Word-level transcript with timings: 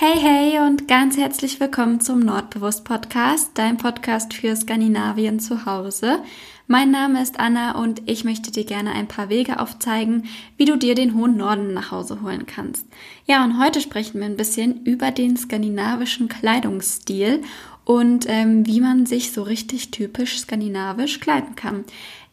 Hey, 0.00 0.16
hey 0.16 0.60
und 0.60 0.86
ganz 0.86 1.16
herzlich 1.16 1.58
willkommen 1.58 2.00
zum 2.00 2.20
Nordbewusst 2.20 2.84
Podcast, 2.84 3.50
dein 3.54 3.78
Podcast 3.78 4.32
für 4.32 4.54
Skandinavien 4.54 5.40
zu 5.40 5.66
Hause. 5.66 6.20
Mein 6.68 6.92
Name 6.92 7.20
ist 7.20 7.40
Anna 7.40 7.72
und 7.72 8.02
ich 8.06 8.22
möchte 8.22 8.52
dir 8.52 8.62
gerne 8.64 8.92
ein 8.92 9.08
paar 9.08 9.28
Wege 9.28 9.58
aufzeigen, 9.58 10.28
wie 10.56 10.66
du 10.66 10.76
dir 10.76 10.94
den 10.94 11.16
hohen 11.16 11.36
Norden 11.36 11.74
nach 11.74 11.90
Hause 11.90 12.22
holen 12.22 12.46
kannst. 12.46 12.86
Ja, 13.26 13.42
und 13.42 13.58
heute 13.60 13.80
sprechen 13.80 14.20
wir 14.20 14.26
ein 14.26 14.36
bisschen 14.36 14.84
über 14.84 15.10
den 15.10 15.36
skandinavischen 15.36 16.28
Kleidungsstil 16.28 17.42
und 17.84 18.24
ähm, 18.28 18.64
wie 18.68 18.80
man 18.80 19.04
sich 19.04 19.32
so 19.32 19.42
richtig 19.42 19.90
typisch 19.90 20.38
skandinavisch 20.38 21.18
kleiden 21.18 21.56
kann. 21.56 21.84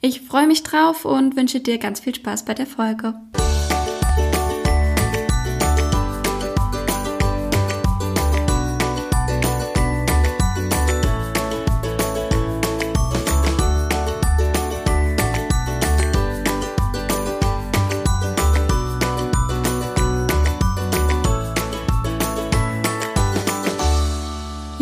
Ich 0.02 0.22
freue 0.22 0.46
mich 0.46 0.62
drauf 0.62 1.04
und 1.04 1.36
wünsche 1.36 1.62
dir 1.62 1.80
ganz 1.80 2.00
viel 2.00 2.14
Spaß 2.14 2.46
bei 2.46 2.54
der 2.54 2.68
Folge. 2.68 3.16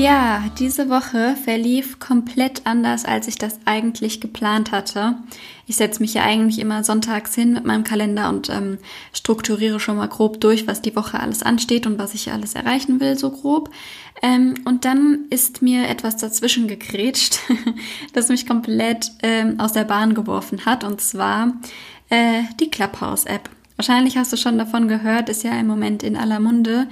Ja, 0.04 0.44
diese 0.60 0.90
Woche 0.90 1.38
verlief 1.46 1.98
komplett 1.98 2.64
anders, 2.66 3.06
als 3.06 3.30
ich 3.30 3.38
das 3.38 3.58
eigentlich 3.64 4.20
geplant 4.20 4.74
hatte. 4.74 5.16
Ich 5.66 5.78
setze 5.78 6.02
mich 6.02 6.14
ja 6.14 6.24
eigentlich 6.24 6.60
immer 6.60 6.84
sonntags 6.84 7.34
hin 7.36 7.54
mit 7.54 7.64
meinem 7.64 7.86
Kalender 7.86 8.28
und 8.28 8.50
ähm, 8.50 8.80
strukturiere 9.14 9.80
schon 9.80 9.96
mal 9.96 10.10
grob 10.10 10.42
durch, 10.42 10.68
was 10.68 10.82
die 10.82 10.94
Woche 10.98 11.22
alles 11.22 11.42
ansteht 11.42 11.88
und 11.88 12.00
was 12.00 12.16
ich 12.16 12.34
alles 12.34 12.54
erreichen 12.54 13.00
will, 13.00 13.18
so 13.18 13.32
grob. 13.32 13.70
Ähm, 14.22 14.56
und 14.66 14.84
dann 14.84 15.20
ist 15.30 15.62
mir 15.62 15.88
etwas 15.88 16.18
dazwischen 16.18 16.68
gegrätscht, 16.68 17.40
das 18.14 18.28
mich 18.28 18.46
komplett 18.46 19.10
ähm, 19.22 19.58
aus 19.62 19.72
der 19.72 19.86
Bahn 19.86 20.16
geworfen 20.16 20.66
hat, 20.66 20.84
und 20.84 21.00
zwar 21.00 21.54
äh, 22.10 22.42
die 22.60 22.70
Clubhouse-App. 22.70 23.50
Wahrscheinlich 23.78 24.18
hast 24.18 24.34
du 24.34 24.38
schon 24.38 24.58
davon 24.58 24.90
gehört, 24.90 25.30
ist 25.30 25.44
ja 25.44 25.58
im 25.58 25.68
Moment 25.68 26.04
in 26.04 26.18
aller 26.18 26.42
Munde. 26.42 26.90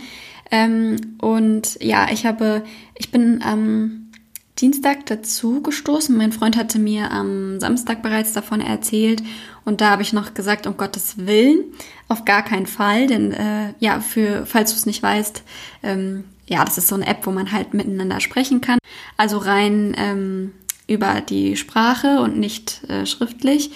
Ähm, 0.52 1.16
und 1.20 1.78
ja, 1.82 2.10
ich 2.12 2.26
habe, 2.26 2.64
ich 2.96 3.12
bin 3.12 3.42
am 3.42 4.12
Dienstag 4.60 5.06
dazu 5.08 5.62
gestoßen. 5.62 6.16
Mein 6.16 6.32
Freund 6.32 6.56
hatte 6.56 6.78
mir 6.78 7.12
am 7.12 7.60
Samstag 7.60 8.04
bereits 8.04 8.34
davon 8.34 8.62
erzählt 8.62 9.24
und 9.66 9.82
da 9.82 9.90
habe 9.92 10.02
ich 10.02 10.14
noch 10.14 10.34
gesagt, 10.34 10.68
um 10.68 10.78
Gottes 10.78 11.26
Willen, 11.26 11.64
auf 12.08 12.26
gar 12.26 12.44
keinen 12.44 12.68
Fall, 12.68 13.08
denn 13.08 13.32
äh, 13.32 13.74
ja, 13.80 14.02
für, 14.02 14.46
falls 14.46 14.72
du 14.72 14.76
es 14.76 14.86
nicht 14.86 15.02
weißt, 15.02 15.44
ähm, 15.84 16.26
ja, 16.48 16.66
das 16.66 16.78
ist 16.78 16.90
so 16.90 16.96
eine 16.96 17.08
App, 17.08 17.26
wo 17.26 17.32
man 17.32 17.52
halt 17.52 17.74
miteinander 17.74 18.20
sprechen 18.20 18.60
kann. 18.60 18.78
Also 19.16 19.38
rein 19.38 19.96
ähm, 19.98 20.52
über 20.86 21.22
die 21.22 21.56
Sprache 21.56 22.20
und 22.20 22.38
nicht 22.38 22.84
äh, 22.90 23.06
schriftlich. 23.06 23.72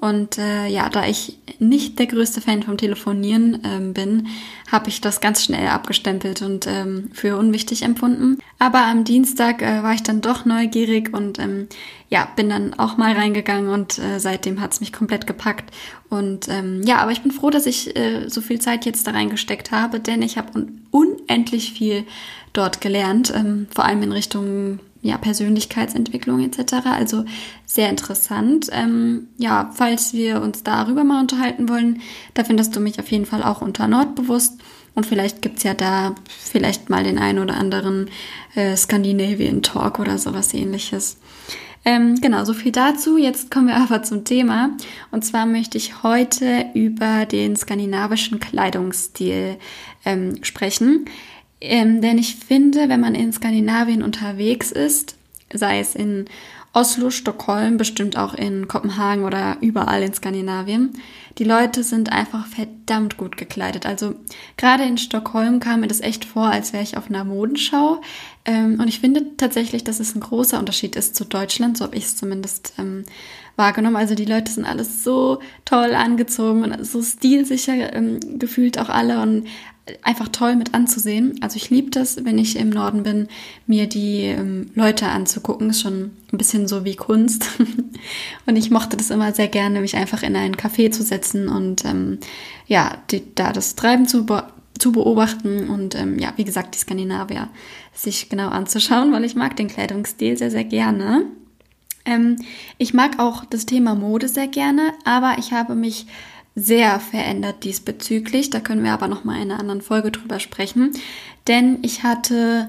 Und 0.00 0.38
äh, 0.38 0.66
ja, 0.66 0.88
da 0.88 1.06
ich 1.06 1.38
nicht 1.58 1.98
der 1.98 2.06
größte 2.06 2.40
Fan 2.40 2.62
vom 2.62 2.76
Telefonieren 2.76 3.62
ähm, 3.64 3.94
bin, 3.94 4.28
habe 4.70 4.88
ich 4.88 5.00
das 5.00 5.20
ganz 5.20 5.44
schnell 5.44 5.68
abgestempelt 5.68 6.42
und 6.42 6.66
ähm, 6.66 7.10
für 7.12 7.36
unwichtig 7.36 7.82
empfunden. 7.82 8.38
Aber 8.58 8.84
am 8.84 9.04
Dienstag 9.04 9.62
äh, 9.62 9.82
war 9.82 9.94
ich 9.94 10.02
dann 10.02 10.20
doch 10.20 10.44
neugierig 10.44 11.12
und 11.14 11.38
ähm, 11.38 11.68
ja, 12.08 12.28
bin 12.36 12.48
dann 12.48 12.74
auch 12.74 12.96
mal 12.96 13.14
reingegangen 13.14 13.68
und 13.70 13.98
äh, 13.98 14.18
seitdem 14.18 14.60
hat's 14.60 14.80
mich 14.80 14.92
komplett 14.92 15.26
gepackt. 15.26 15.74
Und 16.08 16.48
ähm, 16.48 16.82
ja, 16.84 16.98
aber 16.98 17.12
ich 17.12 17.22
bin 17.22 17.32
froh, 17.32 17.50
dass 17.50 17.66
ich 17.66 17.96
äh, 17.96 18.28
so 18.28 18.40
viel 18.40 18.60
Zeit 18.60 18.84
jetzt 18.84 19.06
da 19.06 19.12
reingesteckt 19.12 19.72
habe, 19.72 20.00
denn 20.00 20.22
ich 20.22 20.38
habe 20.38 20.52
un 20.54 20.82
unendlich 20.90 21.72
viel 21.72 22.04
dort 22.52 22.80
gelernt, 22.80 23.32
ähm, 23.34 23.66
vor 23.74 23.84
allem 23.84 24.02
in 24.02 24.12
Richtung 24.12 24.80
ja, 25.06 25.16
Persönlichkeitsentwicklung 25.18 26.40
etc. 26.40 26.74
Also 26.84 27.24
sehr 27.64 27.88
interessant. 27.88 28.68
Ähm, 28.72 29.28
ja, 29.38 29.70
falls 29.74 30.12
wir 30.12 30.42
uns 30.42 30.62
darüber 30.62 31.04
mal 31.04 31.20
unterhalten 31.20 31.68
wollen, 31.68 32.00
da 32.34 32.44
findest 32.44 32.74
du 32.74 32.80
mich 32.80 32.98
auf 32.98 33.10
jeden 33.10 33.26
Fall 33.26 33.42
auch 33.42 33.62
unter 33.62 33.88
Nordbewusst. 33.88 34.60
Und 34.94 35.06
vielleicht 35.06 35.42
gibt's 35.42 35.62
ja 35.62 35.74
da 35.74 36.14
vielleicht 36.28 36.90
mal 36.90 37.04
den 37.04 37.18
einen 37.18 37.38
oder 37.38 37.54
anderen 37.54 38.08
äh, 38.54 38.76
Scandinavian 38.76 39.62
Talk 39.62 39.98
oder 39.98 40.18
sowas 40.18 40.54
ähnliches. 40.54 41.18
Ähm, 41.84 42.20
genau, 42.20 42.44
so 42.44 42.52
viel 42.52 42.72
dazu. 42.72 43.16
Jetzt 43.16 43.50
kommen 43.50 43.68
wir 43.68 43.76
aber 43.82 44.02
zum 44.02 44.24
Thema. 44.24 44.70
Und 45.12 45.24
zwar 45.24 45.46
möchte 45.46 45.78
ich 45.78 46.02
heute 46.02 46.66
über 46.74 47.26
den 47.26 47.54
skandinavischen 47.54 48.40
Kleidungsstil 48.40 49.56
ähm, 50.04 50.42
sprechen. 50.42 51.04
Ähm, 51.66 52.00
denn 52.00 52.18
ich 52.18 52.36
finde, 52.36 52.88
wenn 52.88 53.00
man 53.00 53.14
in 53.14 53.32
Skandinavien 53.32 54.02
unterwegs 54.02 54.72
ist, 54.72 55.16
sei 55.52 55.80
es 55.80 55.94
in 55.94 56.26
Oslo, 56.72 57.08
Stockholm, 57.08 57.78
bestimmt 57.78 58.18
auch 58.18 58.34
in 58.34 58.68
Kopenhagen 58.68 59.24
oder 59.24 59.56
überall 59.62 60.02
in 60.02 60.12
Skandinavien, 60.12 60.92
die 61.38 61.44
Leute 61.44 61.82
sind 61.82 62.12
einfach 62.12 62.46
verdammt 62.46 63.16
gut 63.16 63.38
gekleidet. 63.38 63.86
Also 63.86 64.14
gerade 64.58 64.84
in 64.84 64.98
Stockholm 64.98 65.58
kam 65.58 65.80
mir 65.80 65.86
das 65.86 66.00
echt 66.00 66.26
vor, 66.26 66.46
als 66.46 66.74
wäre 66.74 66.82
ich 66.82 66.98
auf 66.98 67.08
einer 67.08 67.24
Modenschau. 67.24 68.02
Ähm, 68.44 68.78
und 68.78 68.88
ich 68.88 69.00
finde 69.00 69.36
tatsächlich, 69.38 69.84
dass 69.84 70.00
es 70.00 70.14
ein 70.14 70.20
großer 70.20 70.58
Unterschied 70.58 70.96
ist 70.96 71.16
zu 71.16 71.24
Deutschland, 71.24 71.78
so 71.78 71.84
habe 71.84 71.96
ich 71.96 72.04
es 72.04 72.16
zumindest 72.16 72.74
ähm, 72.78 73.04
wahrgenommen. 73.56 73.96
Also 73.96 74.14
die 74.14 74.26
Leute 74.26 74.52
sind 74.52 74.66
alles 74.66 75.02
so 75.02 75.40
toll 75.64 75.94
angezogen 75.94 76.62
und 76.62 76.86
so 76.86 77.02
stilsicher 77.02 77.94
ähm, 77.94 78.20
gefühlt 78.38 78.78
auch 78.78 78.90
alle 78.90 79.22
und 79.22 79.46
einfach 80.02 80.28
toll 80.28 80.56
mit 80.56 80.74
anzusehen. 80.74 81.38
Also 81.40 81.56
ich 81.56 81.70
liebe 81.70 81.90
das, 81.90 82.24
wenn 82.24 82.38
ich 82.38 82.56
im 82.56 82.70
Norden 82.70 83.04
bin, 83.04 83.28
mir 83.66 83.88
die 83.88 84.22
ähm, 84.22 84.70
Leute 84.74 85.06
anzugucken. 85.06 85.70
Ist 85.70 85.82
schon 85.82 86.10
ein 86.32 86.38
bisschen 86.38 86.66
so 86.66 86.84
wie 86.84 86.96
Kunst. 86.96 87.48
und 88.46 88.56
ich 88.56 88.70
mochte 88.70 88.96
das 88.96 89.10
immer 89.10 89.32
sehr 89.32 89.48
gerne, 89.48 89.80
mich 89.80 89.96
einfach 89.96 90.22
in 90.22 90.34
einen 90.34 90.56
Café 90.56 90.90
zu 90.90 91.02
setzen 91.02 91.48
und 91.48 91.84
ähm, 91.84 92.18
ja, 92.66 92.98
die, 93.10 93.22
da 93.34 93.52
das 93.52 93.76
Treiben 93.76 94.08
zu, 94.08 94.26
be 94.26 94.44
zu 94.78 94.92
beobachten 94.92 95.70
und 95.70 95.94
ähm, 95.94 96.18
ja, 96.18 96.34
wie 96.36 96.44
gesagt, 96.44 96.74
die 96.74 96.78
Skandinavier 96.78 97.48
sich 97.94 98.28
genau 98.28 98.48
anzuschauen, 98.48 99.10
weil 99.10 99.24
ich 99.24 99.34
mag 99.34 99.56
den 99.56 99.68
Kleidungsstil 99.68 100.36
sehr, 100.36 100.50
sehr 100.50 100.64
gerne. 100.64 101.24
Ähm, 102.04 102.36
ich 102.76 102.92
mag 102.92 103.18
auch 103.18 103.44
das 103.44 103.64
Thema 103.64 103.94
Mode 103.94 104.28
sehr 104.28 104.48
gerne, 104.48 104.92
aber 105.04 105.36
ich 105.38 105.52
habe 105.52 105.74
mich 105.74 106.06
sehr 106.56 106.98
verändert 106.98 107.62
diesbezüglich. 107.62 108.50
Da 108.50 108.58
können 108.58 108.82
wir 108.82 108.92
aber 108.92 109.06
noch 109.06 109.22
mal 109.22 109.36
in 109.36 109.50
einer 109.50 109.60
anderen 109.60 109.82
Folge 109.82 110.10
drüber 110.10 110.40
sprechen, 110.40 110.92
denn 111.46 111.78
ich 111.82 112.02
hatte 112.02 112.68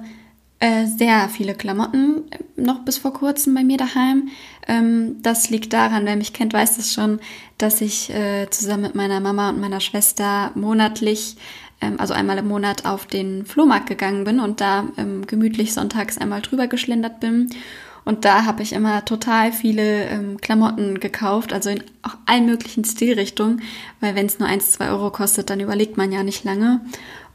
äh, 0.59 0.85
sehr 0.85 1.29
viele 1.29 1.55
Klamotten 1.55 2.23
noch 2.55 2.79
bis 2.83 2.97
vor 2.97 3.13
kurzem 3.13 3.55
bei 3.55 3.63
mir 3.63 3.77
daheim. 3.77 4.29
Ähm, 4.67 5.15
das 5.23 5.49
liegt 5.49 5.71
daran, 5.71 6.05
wer 6.05 6.17
mich 6.17 6.33
kennt, 6.33 6.53
weiß 6.53 6.75
das 6.77 6.93
schon, 6.93 7.19
dass 7.57 7.81
ich 7.81 8.09
äh, 8.09 8.49
zusammen 8.49 8.83
mit 8.83 8.95
meiner 8.95 9.19
Mama 9.19 9.49
und 9.49 9.61
meiner 9.61 9.79
Schwester 9.79 10.51
monatlich 10.55 11.37
ähm, 11.79 11.99
also 11.99 12.13
einmal 12.13 12.37
im 12.39 12.47
Monat 12.47 12.85
auf 12.85 13.05
den 13.05 13.45
Flohmarkt 13.45 13.87
gegangen 13.87 14.23
bin 14.23 14.39
und 14.39 14.59
da 14.59 14.87
ähm, 14.97 15.25
gemütlich 15.27 15.73
sonntags 15.73 16.17
einmal 16.17 16.41
drüber 16.41 16.67
geschlendert 16.67 17.19
bin 17.19 17.49
und 18.07 18.23
da 18.23 18.45
habe 18.45 18.63
ich 18.63 18.71
immer 18.71 19.03
total 19.03 19.51
viele 19.51 20.05
ähm, 20.05 20.39
Klamotten 20.39 21.01
gekauft, 21.01 21.51
also 21.51 21.69
in 21.69 21.83
auch 22.03 22.15
allen 22.25 22.45
möglichen 22.45 22.85
Stilrichtungen, 22.85 23.61
weil 23.99 24.15
wenn 24.15 24.27
es 24.27 24.39
nur 24.39 24.47
1, 24.47 24.71
2 24.71 24.91
Euro 24.91 25.11
kostet, 25.11 25.49
dann 25.49 25.59
überlegt 25.59 25.97
man 25.97 26.13
ja 26.13 26.23
nicht 26.23 26.45
lange. 26.45 26.79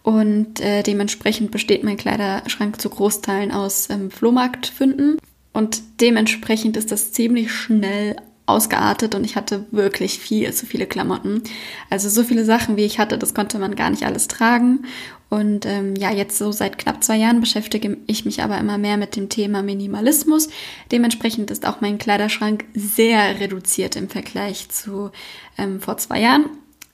Und 0.02 0.60
äh, 0.60 0.82
dementsprechend 0.82 1.50
besteht 1.50 1.84
mein 1.84 1.98
Kleiderschrank 1.98 2.80
zu 2.80 2.88
Großteilen 2.88 3.52
aus 3.52 3.90
ähm, 3.90 4.10
Flohmarktfünden. 4.10 5.18
Und 5.52 5.82
dementsprechend 6.00 6.78
ist 6.78 6.90
das 6.90 7.12
ziemlich 7.12 7.52
schnell 7.52 8.16
ausgeartet 8.52 9.14
und 9.14 9.24
ich 9.24 9.36
hatte 9.36 9.66
wirklich 9.70 10.18
viel 10.18 10.52
zu 10.52 10.66
viele 10.66 10.86
Klamotten. 10.86 11.42
Also 11.90 12.08
so 12.08 12.22
viele 12.22 12.44
Sachen, 12.44 12.76
wie 12.76 12.84
ich 12.84 12.98
hatte, 12.98 13.18
das 13.18 13.34
konnte 13.34 13.58
man 13.58 13.74
gar 13.74 13.90
nicht 13.90 14.04
alles 14.04 14.28
tragen. 14.28 14.84
Und 15.28 15.64
ähm, 15.64 15.96
ja, 15.96 16.12
jetzt 16.12 16.36
so 16.36 16.52
seit 16.52 16.76
knapp 16.76 17.02
zwei 17.02 17.16
Jahren 17.16 17.40
beschäftige 17.40 17.96
ich 18.06 18.26
mich 18.26 18.42
aber 18.42 18.58
immer 18.58 18.76
mehr 18.76 18.98
mit 18.98 19.16
dem 19.16 19.30
Thema 19.30 19.62
Minimalismus. 19.62 20.50
Dementsprechend 20.90 21.50
ist 21.50 21.66
auch 21.66 21.80
mein 21.80 21.96
Kleiderschrank 21.96 22.66
sehr 22.74 23.40
reduziert 23.40 23.96
im 23.96 24.10
Vergleich 24.10 24.68
zu 24.68 25.10
ähm, 25.56 25.80
vor 25.80 25.96
zwei 25.96 26.20
Jahren. 26.20 26.44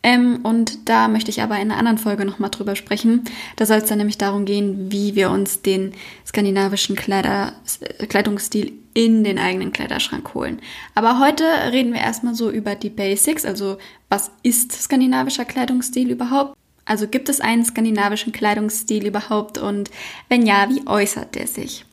Ähm, 0.03 0.41
und 0.45 0.89
da 0.89 1.09
möchte 1.09 1.31
ich 1.31 1.43
aber 1.43 1.56
in 1.56 1.71
einer 1.71 1.77
anderen 1.77 1.99
Folge 1.99 2.25
nochmal 2.25 2.50
drüber 2.50 2.77
sprechen. 2.77 3.25
Da 3.56 3.67
soll 3.67 3.79
es 3.79 3.87
dann 3.87 3.99
nämlich 3.99 4.19
darum 4.19 4.45
gehen, 4.45 4.93
wie 4.93 5.17
wir 5.17 5.31
uns 5.31 5.62
den 5.62 5.93
skandinavischen 6.25 6.95
Kleider, 6.95 7.53
Kleidungsstil 8.09 8.73
in 8.95 9.25
den 9.25 9.39
eigenen 9.39 9.73
Kleiderschrank 9.73 10.35
holen. 10.35 10.61
Aber 10.95 11.19
heute 11.19 11.45
reden 11.73 11.93
wir 11.93 12.00
erstmal 12.00 12.35
so 12.35 12.50
über 12.50 12.75
die 12.75 12.91
Basics, 12.91 13.45
also 13.45 13.79
was 14.09 14.31
ist 14.43 14.73
skandinavischer 14.73 15.45
Kleidungsstil 15.45 16.11
überhaupt? 16.11 16.56
Also 16.85 17.06
gibt 17.06 17.29
es 17.29 17.41
einen 17.41 17.65
skandinavischen 17.65 18.33
Kleidungsstil 18.33 19.06
überhaupt 19.06 19.59
und 19.59 19.91
wenn 20.29 20.47
ja, 20.47 20.69
wie 20.71 20.87
äußert 20.87 21.35
der 21.35 21.47
sich? 21.47 21.85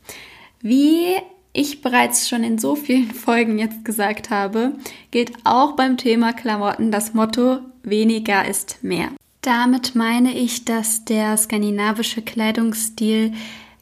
Wie 0.61 1.15
ich 1.53 1.81
bereits 1.81 2.29
schon 2.29 2.43
in 2.43 2.57
so 2.57 2.75
vielen 2.75 3.11
Folgen 3.13 3.59
jetzt 3.59 3.83
gesagt 3.83 4.29
habe, 4.29 4.73
gilt 5.11 5.33
auch 5.43 5.73
beim 5.73 5.97
Thema 5.97 6.33
Klamotten 6.33 6.91
das 6.91 7.13
Motto 7.13 7.59
weniger 7.85 8.47
ist 8.47 8.83
mehr. 8.83 9.09
Damit 9.41 9.95
meine 9.95 10.33
ich, 10.33 10.65
dass 10.65 11.05
der 11.05 11.37
skandinavische 11.37 12.21
Kleidungsstil 12.21 13.33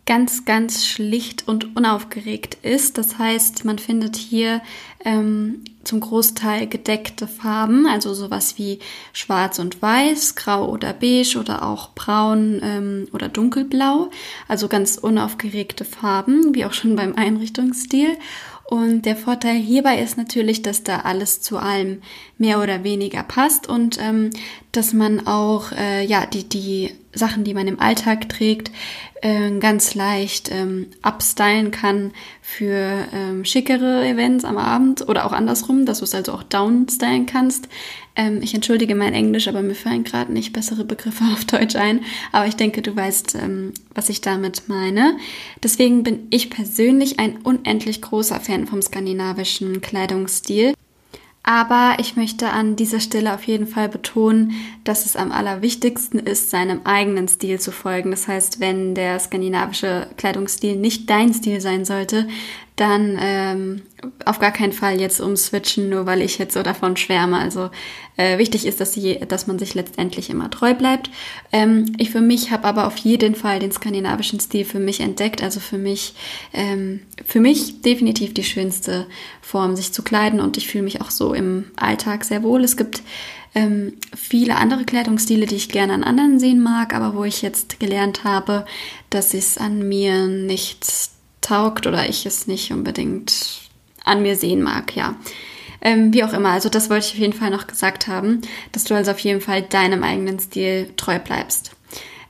ganz, 0.06 0.44
ganz 0.44 0.86
schlicht 0.86 1.48
und 1.48 1.78
unaufgeregt 1.78 2.58
ist. 2.62 2.98
Das 2.98 3.18
heißt, 3.18 3.64
man 3.64 3.80
findet 3.80 4.18
hier 4.18 4.62
ähm, 5.04 5.64
zum 5.84 6.00
Großteil 6.00 6.68
gedeckte 6.68 7.28
Farben, 7.28 7.86
also 7.86 8.14
sowas 8.14 8.58
wie 8.58 8.80
schwarz 9.12 9.60
und 9.60 9.82
weiß, 9.82 10.36
grau 10.36 10.70
oder 10.70 10.94
beige 10.94 11.38
oder 11.40 11.68
auch 11.68 11.90
braun 11.94 12.62
ähm, 12.64 13.08
oder 13.12 13.28
dunkelblau, 13.28 14.10
also 14.48 14.68
ganz 14.68 14.98
unaufgeregte 14.98 15.84
Farben, 15.86 16.56
wie 16.56 16.66
auch 16.66 16.74
schon 16.74 16.96
beim 16.96 17.16
Einrichtungsstil. 17.16 18.18
Und 18.66 19.06
der 19.06 19.18
Vorteil 19.18 19.58
hierbei 19.58 20.00
ist 20.00 20.18
natürlich, 20.18 20.62
dass 20.62 20.84
da 20.84 21.02
alles 21.02 21.42
zu 21.42 21.58
allem 21.58 22.02
mehr 22.38 22.62
oder 22.62 22.84
weniger 22.84 23.22
passt 23.22 23.68
und 23.68 24.00
ähm, 24.02 24.30
dass 24.72 24.94
man 24.94 25.28
auch 25.28 25.72
äh, 25.74 26.06
ja 26.06 26.26
die 26.26 26.48
die 26.48 26.92
Sachen, 27.14 27.44
die 27.44 27.54
man 27.54 27.68
im 27.68 27.80
Alltag 27.80 28.30
trägt, 28.30 28.72
äh, 29.22 29.52
ganz 29.60 29.96
leicht 29.96 30.52
ähm, 30.52 30.88
upstylen 31.02 31.72
kann 31.72 32.12
für 32.42 33.06
ähm, 33.14 33.46
schickere 33.46 34.06
Events 34.06 34.46
am 34.46 34.58
Abend 34.58 34.93
oder 35.02 35.26
auch 35.26 35.32
andersrum, 35.32 35.86
dass 35.86 36.00
du 36.00 36.06
es 36.06 36.14
also 36.14 36.34
auch 36.34 36.44
downstylen 36.44 37.26
kannst. 37.26 37.68
Ähm, 38.16 38.40
ich 38.42 38.54
entschuldige 38.54 38.94
mein 38.94 39.14
Englisch, 39.14 39.48
aber 39.48 39.62
mir 39.62 39.76
fallen 39.76 40.04
gerade 40.04 40.32
nicht 40.32 40.54
bessere 40.54 40.86
Begriffe 40.86 41.24
auf 41.34 41.46
Deutsch 41.46 41.76
ein. 41.76 42.02
Aber 42.32 42.46
ich 42.48 42.56
denke, 42.56 42.82
du 42.82 42.96
weißt, 42.96 43.36
ähm, 43.36 43.74
was 43.96 44.10
ich 44.10 44.22
damit 44.22 44.64
meine. 44.68 45.18
Deswegen 45.64 46.04
bin 46.04 46.28
ich 46.30 46.50
persönlich 46.50 47.20
ein 47.20 47.38
unendlich 47.38 48.02
großer 48.02 48.40
Fan 48.40 48.68
vom 48.68 48.82
skandinavischen 48.82 49.82
Kleidungsstil. 49.82 50.74
Aber 51.46 51.98
ich 52.00 52.16
möchte 52.16 52.52
an 52.52 52.78
dieser 52.78 53.02
Stelle 53.02 53.34
auf 53.34 53.44
jeden 53.44 53.68
Fall 53.68 53.90
betonen, 53.90 54.54
dass 54.86 55.06
es 55.06 55.18
am 55.18 55.34
allerwichtigsten 55.34 56.18
ist, 56.20 56.50
seinem 56.50 56.82
eigenen 56.86 57.28
Stil 57.28 57.60
zu 57.60 57.74
folgen. 57.74 58.12
Das 58.12 58.30
heißt, 58.30 58.62
wenn 58.62 58.96
der 58.96 59.20
skandinavische 59.20 60.08
Kleidungsstil 60.16 60.78
nicht 60.78 61.10
dein 61.10 61.34
Stil 61.34 61.60
sein 61.60 61.84
sollte, 61.84 62.30
dann 62.76 63.18
ähm, 63.22 63.82
auf 64.26 64.40
gar 64.40 64.52
keinen 64.52 64.74
Fall 64.74 65.00
jetzt 65.00 65.22
umswitchen, 65.22 65.90
nur 65.90 66.08
weil 66.08 66.22
ich 66.22 66.40
jetzt 66.40 66.56
so 66.56 66.64
davon 66.64 66.98
schwärme. 66.98 67.38
Also 67.38 67.70
äh, 68.18 68.40
wichtig 68.40 68.66
ist, 68.66 68.82
dass, 68.82 68.94
sie, 68.94 69.20
dass 69.28 69.46
man 69.46 69.60
sich 69.60 69.76
letztendlich 69.76 70.30
immer 70.32 70.50
treu 70.50 70.74
bleibt. 70.74 71.12
Ähm, 71.52 71.94
ich 71.98 72.10
für 72.10 72.22
mich 72.22 72.52
habe 72.52 72.66
aber 72.66 72.88
auf 72.88 72.98
jeden 72.98 73.36
Fall 73.36 73.60
den 73.60 73.72
skandinavischen 73.72 74.40
Stil 74.40 74.66
für 74.66 74.80
mich 74.80 75.02
entdeckt. 75.02 75.44
Also 75.44 75.60
für 75.60 75.78
mich, 75.78 76.16
ähm, 76.52 77.02
für 77.24 77.40
mich 77.40 77.82
definitiv 77.82 78.34
die 78.34 78.44
schönste 78.44 79.06
Form, 79.42 79.76
sich 79.76 79.94
zu 79.94 80.02
kleiden 80.02 80.40
und 80.40 80.58
ich 80.58 80.68
fühle 80.68 80.84
mich 80.84 81.00
auch 81.02 81.12
so 81.12 81.34
im 81.34 81.66
Alltag 81.76 82.24
sehr 82.24 82.42
wohl. 82.42 82.64
Es 82.64 82.76
gibt 82.76 83.04
ähm, 83.54 83.94
viele 84.16 84.56
andere 84.56 84.84
Kleidungsstile, 84.84 85.46
die 85.46 85.56
ich 85.56 85.70
gerne 85.70 85.94
an 85.94 86.04
anderen 86.04 86.40
sehen 86.40 86.60
mag, 86.60 86.96
aber 86.96 87.16
wo 87.16 87.24
ich 87.24 87.44
jetzt 87.44 87.80
gelernt 87.80 88.24
habe, 88.24 88.66
dass 89.12 89.36
es 89.36 89.60
an 89.60 89.88
mir 89.88 90.28
nicht 90.28 90.84
taugt 91.44 91.86
oder 91.86 92.10
ich 92.10 92.26
es 92.26 92.48
nicht 92.48 92.72
unbedingt 92.72 93.62
an 94.04 94.22
mir 94.22 94.36
sehen 94.36 94.62
mag, 94.62 94.96
ja. 94.96 95.16
Ähm, 95.82 96.14
wie 96.14 96.24
auch 96.24 96.34
immer, 96.34 96.50
also 96.50 96.70
das 96.70 96.90
wollte 96.90 97.08
ich 97.08 97.14
auf 97.14 97.20
jeden 97.20 97.34
Fall 97.34 97.50
noch 97.50 97.68
gesagt 97.68 98.08
haben, 98.08 98.42
dass 98.72 98.86
du 98.86 98.96
also 98.96 99.12
auf 99.12 99.20
jeden 99.20 99.42
Fall 99.42 99.62
deinem 99.62 100.04
eigenen 100.04 100.40
Stil 100.40 100.90
treu 100.96 101.20
bleibst. 101.20 101.72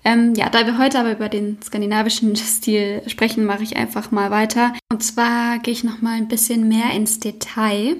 Ähm, 0.05 0.33
ja, 0.35 0.49
da 0.49 0.65
wir 0.65 0.77
heute 0.77 0.99
aber 0.99 1.11
über 1.13 1.29
den 1.29 1.61
skandinavischen 1.61 2.35
Stil 2.35 3.03
sprechen, 3.07 3.45
mache 3.45 3.63
ich 3.63 3.77
einfach 3.77 4.11
mal 4.11 4.31
weiter. 4.31 4.73
Und 4.91 5.03
zwar 5.03 5.59
gehe 5.59 5.73
ich 5.73 5.83
noch 5.83 6.01
mal 6.01 6.17
ein 6.17 6.27
bisschen 6.27 6.67
mehr 6.67 6.91
ins 6.91 7.19
Detail. 7.19 7.97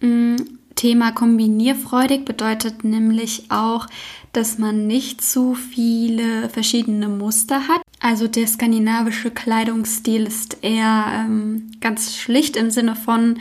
Mm, 0.00 0.36
Thema 0.76 1.12
kombinierfreudig 1.12 2.24
bedeutet 2.24 2.84
nämlich 2.84 3.50
auch, 3.50 3.86
dass 4.32 4.58
man 4.58 4.86
nicht 4.86 5.22
zu 5.22 5.54
viele 5.54 6.48
verschiedene 6.48 7.08
Muster 7.08 7.68
hat. 7.68 7.82
Also 8.00 8.26
der 8.26 8.46
skandinavische 8.46 9.30
Kleidungsstil 9.30 10.26
ist 10.26 10.58
eher 10.62 11.04
ähm, 11.14 11.70
ganz 11.80 12.16
schlicht 12.16 12.56
im 12.56 12.70
Sinne 12.70 12.96
von 12.96 13.38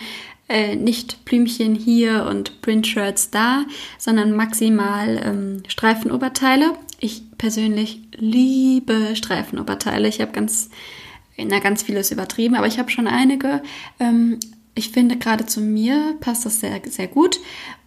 äh, 0.49 0.75
nicht 0.75 1.23
Blümchen 1.23 1.75
hier 1.75 2.25
und 2.29 2.61
Printshirts 2.61 3.31
da, 3.31 3.63
sondern 3.97 4.35
maximal 4.35 5.21
ähm, 5.23 5.63
Streifenoberteile. 5.67 6.73
Ich 6.99 7.23
persönlich 7.37 8.01
liebe 8.17 9.15
Streifenoberteile. 9.15 10.09
Ich 10.09 10.19
habe 10.19 10.33
ganz, 10.33 10.69
na 11.37 11.59
ganz 11.59 11.83
vieles 11.83 12.11
übertrieben, 12.11 12.55
aber 12.55 12.67
ich 12.67 12.79
habe 12.79 12.91
schon 12.91 13.07
einige. 13.07 13.61
Ähm, 13.99 14.39
ich 14.79 14.91
finde, 14.91 15.17
gerade 15.17 15.45
zu 15.45 15.61
mir 15.61 16.15
passt 16.19 16.45
das 16.45 16.59
sehr, 16.59 16.81
sehr 16.89 17.07
gut 17.07 17.39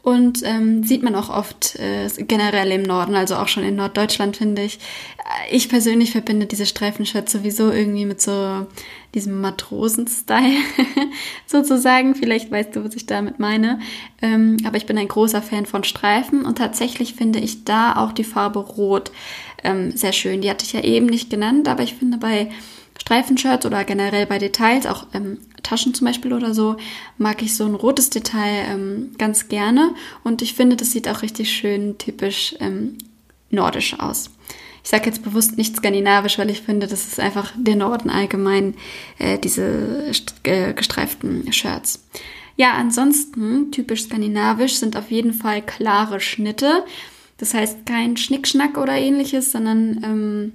und 0.03 0.43
ähm, 0.45 0.83
sieht 0.83 1.03
man 1.03 1.15
auch 1.15 1.29
oft 1.29 1.77
äh, 1.77 2.09
generell 2.25 2.73
im 2.73 2.83
Norden, 2.83 3.15
also 3.15 3.37
auch 3.37 3.47
schon 3.47 3.63
in 3.63 3.77
Norddeutschland, 3.77 4.37
finde 4.37 4.63
ich. 4.63 4.79
Äh, 5.19 5.57
ich 5.57 5.69
persönlich 5.69 6.11
verbinde 6.11 6.47
diese 6.47 6.67
Streifenshirts 6.67 7.31
sowieso 7.31 7.71
irgendwie 7.71 8.05
mit 8.05 8.21
so 8.21 8.67
diesem 9.15 9.41
Matrosen-Style 9.41 10.59
sozusagen. 11.47 12.17
Vielleicht 12.17 12.51
weißt 12.51 12.75
du, 12.75 12.85
was 12.85 12.97
ich 12.97 13.07
damit 13.07 13.39
meine. 13.39 13.79
Ähm, 14.21 14.57
aber 14.65 14.77
ich 14.77 14.87
bin 14.87 14.99
ein 14.99 15.09
großer 15.09 15.41
Fan 15.41 15.67
von 15.67 15.85
Streifen 15.85 16.45
und 16.45 16.59
tatsächlich 16.59 17.15
finde 17.15 17.39
ich 17.39 17.65
da 17.65 17.97
auch 17.97 18.13
die 18.13 18.25
Farbe 18.25 18.59
Rot 18.59 19.13
ähm, 19.63 19.97
sehr 19.97 20.13
schön. 20.13 20.41
Die 20.41 20.51
hatte 20.51 20.65
ich 20.65 20.73
ja 20.73 20.81
eben 20.81 21.07
nicht 21.07 21.31
genannt, 21.31 21.69
aber 21.69 21.85
ich 21.85 21.95
finde 21.95 22.19
bei 22.19 22.51
Streifenshirts 22.99 23.67
oder 23.67 23.85
generell 23.85 24.27
bei 24.27 24.39
Details, 24.39 24.87
auch 24.87 25.07
ähm, 25.15 25.39
Taschen 25.63 25.95
zum 25.95 26.07
Beispiel 26.07 26.33
oder 26.33 26.55
so, 26.55 26.77
mag 27.19 27.43
ich 27.43 27.57
so 27.57 27.65
ein 27.65 27.75
rotes 27.75 28.11
Detail 28.11 28.67
ähm, 28.69 29.11
ganz 29.19 29.49
gerne. 29.49 29.95
Und 30.25 30.43
ich 30.43 30.55
finde, 30.55 30.77
das 30.77 30.91
sieht 30.91 31.09
auch 31.09 31.23
richtig 31.23 31.51
schön 31.51 31.99
typisch 31.99 32.55
ähm, 32.61 32.99
nordisch 33.51 33.99
aus. 33.99 34.31
Ich 34.85 34.91
sage 34.91 35.07
jetzt 35.07 35.23
bewusst 35.23 35.57
nicht 35.57 35.77
skandinavisch, 35.77 36.39
weil 36.39 36.51
ich 36.51 36.63
finde, 36.63 36.87
das 36.87 37.07
ist 37.07 37.21
einfach 37.21 37.53
der 37.57 37.77
Norden 37.77 38.11
allgemein, 38.11 38.75
äh, 39.19 39.39
diese 39.39 40.13
äh, 40.43 40.73
gestreiften 40.75 41.53
Shirts. 41.53 42.05
Ja, 42.57 42.75
ansonsten 42.75 43.71
typisch 43.71 44.05
skandinavisch 44.05 44.75
sind 44.75 44.97
auf 44.97 45.11
jeden 45.11 45.33
Fall 45.33 45.63
klare 45.63 46.21
Schnitte. 46.21 46.85
Das 47.39 47.55
heißt 47.55 47.87
kein 47.87 48.17
Schnickschnack 48.17 48.77
oder 48.77 48.95
ähnliches, 48.97 49.53
sondern 49.53 50.03
ähm, 50.05 50.53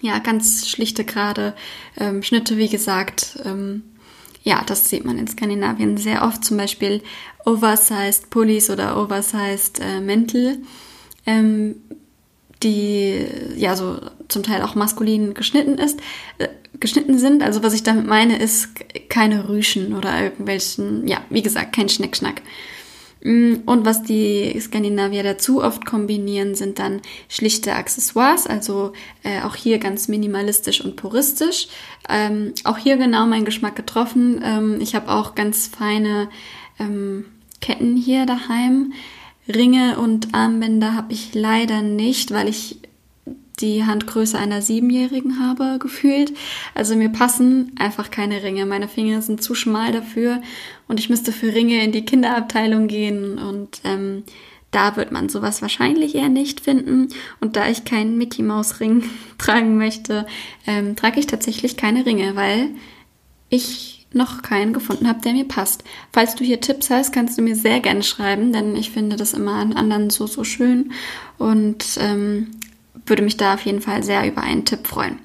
ja, 0.00 0.18
ganz 0.18 0.68
schlichte, 0.68 1.04
gerade 1.04 1.54
ähm, 1.96 2.22
Schnitte, 2.22 2.58
wie 2.58 2.68
gesagt. 2.68 3.38
Ähm, 3.44 3.82
ja, 4.44 4.62
das 4.64 4.88
sieht 4.90 5.04
man 5.04 5.18
in 5.18 5.26
Skandinavien 5.26 5.96
sehr 5.96 6.22
oft, 6.22 6.44
zum 6.44 6.58
Beispiel 6.58 7.02
Oversized 7.46 8.28
Pullis 8.28 8.68
oder 8.70 8.96
Oversized 9.00 9.80
äh, 9.80 10.00
Mäntel, 10.00 10.58
ähm, 11.24 11.76
die 12.62 13.26
ja 13.56 13.74
so 13.74 13.98
zum 14.28 14.42
Teil 14.42 14.62
auch 14.62 14.74
maskulin 14.74 15.32
geschnitten 15.32 15.78
ist, 15.78 15.98
äh, 16.38 16.48
geschnitten 16.78 17.18
sind. 17.18 17.42
Also 17.42 17.62
was 17.62 17.72
ich 17.72 17.82
damit 17.82 18.06
meine, 18.06 18.38
ist 18.38 18.68
keine 19.08 19.48
Rüschen 19.48 19.94
oder 19.94 20.22
irgendwelchen, 20.22 21.08
ja, 21.08 21.22
wie 21.30 21.42
gesagt, 21.42 21.74
kein 21.74 21.88
Schnickschnack. 21.88 22.42
Mm, 23.24 23.54
und 23.64 23.86
was 23.86 24.02
die 24.02 24.54
Skandinavier 24.60 25.22
dazu 25.22 25.62
oft 25.62 25.84
kombinieren, 25.86 26.54
sind 26.54 26.78
dann 26.78 27.00
schlichte 27.28 27.74
Accessoires, 27.74 28.46
also 28.46 28.92
äh, 29.22 29.40
auch 29.42 29.56
hier 29.56 29.78
ganz 29.78 30.08
minimalistisch 30.08 30.84
und 30.84 30.96
puristisch. 30.96 31.68
Ähm, 32.08 32.52
auch 32.64 32.76
hier 32.76 32.98
genau 32.98 33.26
mein 33.26 33.46
Geschmack 33.46 33.76
getroffen. 33.76 34.42
Ähm, 34.44 34.78
ich 34.80 34.94
habe 34.94 35.10
auch 35.10 35.34
ganz 35.34 35.66
feine 35.66 36.28
ähm, 36.78 37.24
Ketten 37.60 37.96
hier 37.96 38.26
daheim. 38.26 38.92
Ringe 39.48 39.98
und 39.98 40.34
Armbänder 40.34 40.94
habe 40.94 41.12
ich 41.12 41.34
leider 41.34 41.82
nicht, 41.82 42.30
weil 42.30 42.48
ich 42.48 42.78
die 43.60 43.84
Handgröße 43.84 44.38
einer 44.38 44.62
Siebenjährigen 44.62 45.40
habe 45.40 45.78
gefühlt. 45.78 46.32
Also 46.74 46.96
mir 46.96 47.08
passen 47.08 47.72
einfach 47.78 48.10
keine 48.10 48.42
Ringe. 48.42 48.66
Meine 48.66 48.88
Finger 48.88 49.22
sind 49.22 49.42
zu 49.42 49.54
schmal 49.54 49.92
dafür 49.92 50.42
und 50.88 50.98
ich 50.98 51.08
müsste 51.08 51.32
für 51.32 51.54
Ringe 51.54 51.82
in 51.82 51.92
die 51.92 52.04
Kinderabteilung 52.04 52.88
gehen 52.88 53.38
und 53.38 53.80
ähm, 53.84 54.24
da 54.74 54.96
wird 54.96 55.12
man 55.12 55.28
sowas 55.28 55.62
wahrscheinlich 55.62 56.16
eher 56.16 56.28
nicht 56.28 56.60
finden. 56.60 57.08
Und 57.40 57.54
da 57.54 57.68
ich 57.68 57.84
keinen 57.84 58.18
Mickey 58.18 58.42
Maus 58.42 58.80
Ring 58.80 59.04
tragen 59.38 59.78
möchte, 59.78 60.26
ähm, 60.66 60.96
trage 60.96 61.20
ich 61.20 61.26
tatsächlich 61.26 61.76
keine 61.76 62.04
Ringe, 62.04 62.34
weil 62.34 62.70
ich 63.50 64.06
noch 64.12 64.42
keinen 64.42 64.72
gefunden 64.72 65.08
habe, 65.08 65.20
der 65.20 65.32
mir 65.32 65.46
passt. 65.46 65.84
Falls 66.12 66.34
du 66.34 66.44
hier 66.44 66.60
Tipps 66.60 66.90
hast, 66.90 67.12
kannst 67.12 67.36
du 67.36 67.42
mir 67.42 67.56
sehr 67.56 67.80
gerne 67.80 68.02
schreiben, 68.02 68.52
denn 68.52 68.76
ich 68.76 68.90
finde 68.90 69.16
das 69.16 69.34
immer 69.34 69.54
an 69.54 69.72
anderen 69.72 70.10
so, 70.10 70.26
so 70.26 70.44
schön. 70.44 70.92
Und 71.36 71.84
ähm, 72.00 72.50
würde 73.06 73.22
mich 73.22 73.36
da 73.36 73.54
auf 73.54 73.62
jeden 73.62 73.80
Fall 73.80 74.02
sehr 74.02 74.26
über 74.26 74.42
einen 74.42 74.64
Tipp 74.64 74.86
freuen. 74.86 75.18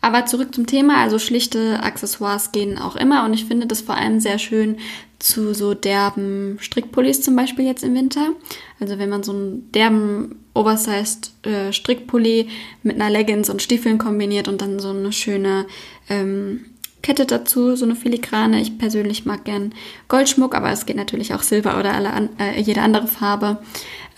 Aber 0.00 0.26
zurück 0.26 0.54
zum 0.54 0.66
Thema, 0.66 0.98
also 1.02 1.18
schlichte 1.18 1.82
Accessoires 1.82 2.52
gehen 2.52 2.78
auch 2.78 2.94
immer 2.94 3.24
und 3.24 3.34
ich 3.34 3.46
finde 3.46 3.66
das 3.66 3.80
vor 3.80 3.96
allem 3.96 4.20
sehr 4.20 4.38
schön 4.38 4.76
zu 5.18 5.52
so 5.52 5.74
derben 5.74 6.58
Strickpullis 6.60 7.22
zum 7.22 7.34
Beispiel 7.34 7.64
jetzt 7.64 7.82
im 7.82 7.94
Winter. 7.94 8.30
Also 8.78 8.98
wenn 8.98 9.08
man 9.08 9.24
so 9.24 9.32
einen 9.32 9.72
derben 9.72 10.36
Oversized 10.54 11.32
äh, 11.44 11.72
Strickpulli 11.72 12.48
mit 12.84 12.94
einer 12.94 13.10
Leggings 13.10 13.50
und 13.50 13.60
Stiefeln 13.60 13.98
kombiniert 13.98 14.46
und 14.46 14.62
dann 14.62 14.78
so 14.78 14.90
eine 14.90 15.12
schöne 15.12 15.66
ähm, 16.08 16.64
Kette 17.02 17.26
dazu, 17.26 17.74
so 17.74 17.84
eine 17.84 17.96
filigrane. 17.96 18.60
Ich 18.60 18.78
persönlich 18.78 19.24
mag 19.24 19.44
gern 19.44 19.72
Goldschmuck, 20.08 20.54
aber 20.54 20.70
es 20.70 20.86
geht 20.86 20.96
natürlich 20.96 21.34
auch 21.34 21.42
Silber 21.42 21.78
oder 21.78 21.94
alle, 21.94 22.28
äh, 22.38 22.60
jede 22.60 22.82
andere 22.82 23.08
Farbe. 23.08 23.58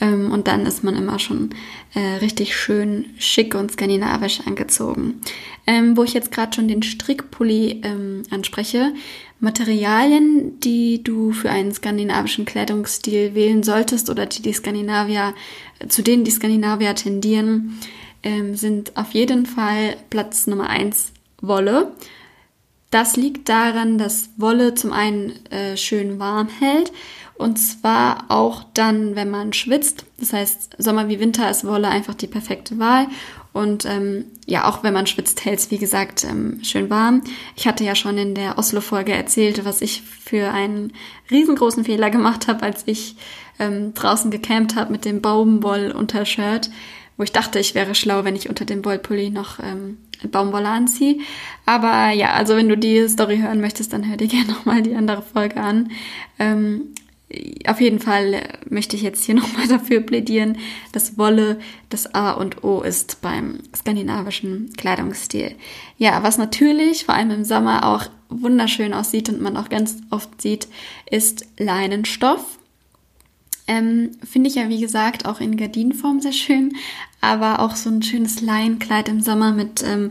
Ähm, 0.00 0.32
und 0.32 0.48
dann 0.48 0.66
ist 0.66 0.82
man 0.82 0.96
immer 0.96 1.18
schon 1.18 1.50
äh, 1.94 2.16
richtig 2.20 2.56
schön 2.56 3.06
schick 3.18 3.54
und 3.54 3.72
skandinavisch 3.72 4.40
angezogen. 4.46 5.20
Ähm, 5.66 5.96
wo 5.96 6.02
ich 6.02 6.14
jetzt 6.14 6.32
gerade 6.32 6.54
schon 6.54 6.68
den 6.68 6.82
Strickpulli 6.82 7.82
ähm, 7.84 8.22
anspreche, 8.30 8.92
Materialien, 9.40 10.58
die 10.60 11.02
du 11.02 11.32
für 11.32 11.50
einen 11.50 11.72
skandinavischen 11.72 12.44
Kleidungsstil 12.44 13.34
wählen 13.34 13.62
solltest 13.62 14.10
oder 14.10 14.26
die 14.26 14.42
die 14.42 14.52
Skandinavier, 14.52 15.34
zu 15.88 16.02
denen 16.02 16.24
die 16.24 16.30
Skandinavier 16.30 16.94
tendieren, 16.94 17.78
ähm, 18.22 18.54
sind 18.54 18.96
auf 18.96 19.12
jeden 19.12 19.46
Fall 19.46 19.96
Platz 20.10 20.46
Nummer 20.46 20.68
eins 20.68 21.12
Wolle. 21.40 21.92
Das 22.90 23.16
liegt 23.16 23.48
daran, 23.48 23.98
dass 23.98 24.30
Wolle 24.36 24.74
zum 24.74 24.92
einen 24.92 25.46
äh, 25.46 25.76
schön 25.76 26.18
warm 26.18 26.48
hält 26.48 26.92
und 27.40 27.56
zwar 27.56 28.24
auch 28.28 28.64
dann, 28.74 29.16
wenn 29.16 29.30
man 29.30 29.52
schwitzt. 29.52 30.04
Das 30.18 30.32
heißt, 30.32 30.76
Sommer 30.78 31.08
wie 31.08 31.20
Winter 31.20 31.50
ist 31.50 31.66
Wolle 31.66 31.88
einfach 31.88 32.14
die 32.14 32.26
perfekte 32.26 32.78
Wahl. 32.78 33.06
Und 33.52 33.84
ähm, 33.84 34.26
ja, 34.46 34.68
auch 34.68 34.82
wenn 34.82 34.94
man 34.94 35.06
schwitzt, 35.06 35.44
hält 35.44 35.58
es, 35.58 35.70
wie 35.70 35.78
gesagt, 35.78 36.24
ähm, 36.24 36.60
schön 36.62 36.90
warm. 36.90 37.22
Ich 37.56 37.66
hatte 37.66 37.82
ja 37.82 37.94
schon 37.94 38.16
in 38.18 38.34
der 38.34 38.58
Oslo-Folge 38.58 39.12
erzählt, 39.12 39.64
was 39.64 39.80
ich 39.80 40.02
für 40.02 40.52
einen 40.52 40.92
riesengroßen 41.30 41.84
Fehler 41.84 42.10
gemacht 42.10 42.46
habe, 42.46 42.62
als 42.62 42.82
ich 42.86 43.16
ähm, 43.58 43.94
draußen 43.94 44.30
gecampt 44.30 44.76
habe 44.76 44.92
mit 44.92 45.04
dem 45.04 45.20
Baumwoll-Untershirt, 45.20 46.70
wo 47.16 47.24
ich 47.24 47.32
dachte, 47.32 47.58
ich 47.58 47.74
wäre 47.74 47.94
schlau, 47.94 48.24
wenn 48.24 48.36
ich 48.36 48.48
unter 48.48 48.64
dem 48.64 48.84
Wollpulli 48.84 49.30
noch 49.30 49.58
ähm, 49.58 49.98
Baumwolle 50.30 50.68
anziehe. 50.68 51.18
Aber 51.66 52.10
ja, 52.10 52.32
also 52.34 52.54
wenn 52.54 52.68
du 52.68 52.76
die 52.76 53.08
Story 53.08 53.38
hören 53.38 53.60
möchtest, 53.60 53.92
dann 53.92 54.08
hör 54.08 54.16
dir 54.16 54.28
gerne 54.28 54.52
nochmal 54.52 54.82
die 54.82 54.94
andere 54.94 55.22
Folge 55.22 55.56
an. 55.56 55.90
Ähm, 56.38 56.94
auf 57.66 57.80
jeden 57.80 58.00
Fall 58.00 58.42
möchte 58.68 58.96
ich 58.96 59.02
jetzt 59.02 59.24
hier 59.24 59.34
nochmal 59.36 59.68
dafür 59.68 60.00
plädieren, 60.00 60.58
dass 60.92 61.18
Wolle 61.18 61.58
das 61.88 62.14
A 62.14 62.32
und 62.32 62.64
O 62.64 62.80
ist 62.80 63.20
beim 63.20 63.58
skandinavischen 63.74 64.72
Kleidungsstil. 64.76 65.54
Ja, 65.96 66.22
was 66.22 66.38
natürlich 66.38 67.04
vor 67.04 67.14
allem 67.14 67.30
im 67.30 67.44
Sommer 67.44 67.86
auch 67.86 68.06
wunderschön 68.28 68.94
aussieht 68.94 69.28
und 69.28 69.40
man 69.40 69.56
auch 69.56 69.68
ganz 69.68 69.98
oft 70.10 70.40
sieht, 70.40 70.68
ist 71.10 71.46
Leinenstoff. 71.58 72.58
Ähm, 73.66 74.12
Finde 74.24 74.48
ich 74.48 74.56
ja, 74.56 74.68
wie 74.68 74.80
gesagt, 74.80 75.26
auch 75.26 75.40
in 75.40 75.56
Gardinenform 75.56 76.20
sehr 76.20 76.32
schön, 76.32 76.74
aber 77.20 77.60
auch 77.60 77.76
so 77.76 77.90
ein 77.90 78.02
schönes 78.02 78.40
Leinenkleid 78.40 79.08
im 79.08 79.20
Sommer 79.20 79.52
mit 79.52 79.84
ähm, 79.84 80.10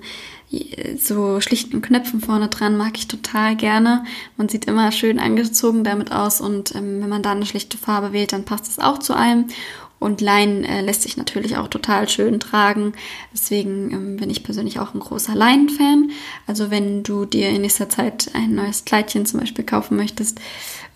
so 0.98 1.41
schlichten 1.41 1.82
Knöpfen 1.82 2.22
vorne 2.22 2.48
dran 2.48 2.75
mag 2.75 2.98
ich 2.98 3.08
total 3.08 3.56
gerne. 3.56 4.03
Man 4.36 4.50
sieht 4.50 4.65
immer 4.65 4.91
schön 4.91 5.20
angezogen 5.20 5.84
damit 5.84 6.12
aus 6.12 6.41
und 6.41 6.74
ähm, 6.75 7.01
wenn 7.01 7.10
man 7.10 7.22
da 7.22 7.32
eine 7.32 7.46
schlichte 7.46 7.77
Farbe 7.77 8.13
wählt, 8.13 8.34
dann 8.34 8.46
passt 8.46 8.68
es 8.68 8.79
auch 8.79 8.98
zu 8.98 9.13
allem. 9.13 9.46
Und 10.00 10.22
Leinen 10.22 10.63
äh, 10.63 10.82
lässt 10.82 11.01
sich 11.01 11.18
natürlich 11.18 11.58
auch 11.58 11.68
total 11.68 12.08
schön 12.08 12.39
tragen. 12.39 12.94
Deswegen 13.34 13.91
ähm, 13.91 14.18
bin 14.18 14.29
ich 14.29 14.44
persönlich 14.44 14.79
auch 14.79 14.94
ein 14.94 15.01
großer 15.01 15.36
Leinen-Fan. 15.36 16.12
Also 16.48 16.72
wenn 16.72 17.03
du 17.03 17.25
dir 17.25 17.50
in 17.50 17.62
nächster 17.62 17.89
Zeit 17.89 18.32
ein 18.34 18.56
neues 18.56 18.86
Kleidchen 18.86 19.25
zum 19.25 19.41
Beispiel 19.41 19.65
kaufen 19.65 19.98
möchtest, 19.98 20.39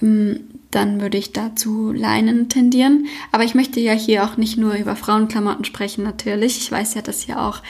ähm, 0.01 0.39
dann 0.71 1.01
würde 1.01 1.17
ich 1.17 1.33
dazu 1.33 1.91
Leinen 1.91 2.47
tendieren. 2.47 3.07
Aber 3.33 3.43
ich 3.43 3.55
möchte 3.55 3.81
ja 3.81 3.91
hier 3.91 4.23
auch 4.23 4.37
nicht 4.37 4.57
nur 4.57 4.73
über 4.75 4.95
Frauenklamotten 4.95 5.65
sprechen, 5.65 6.03
natürlich. 6.03 6.57
Ich 6.57 6.71
weiß 6.71 6.93
ja, 6.93 7.01
dass 7.01 7.23
hier 7.23 7.41
auch 7.41 7.61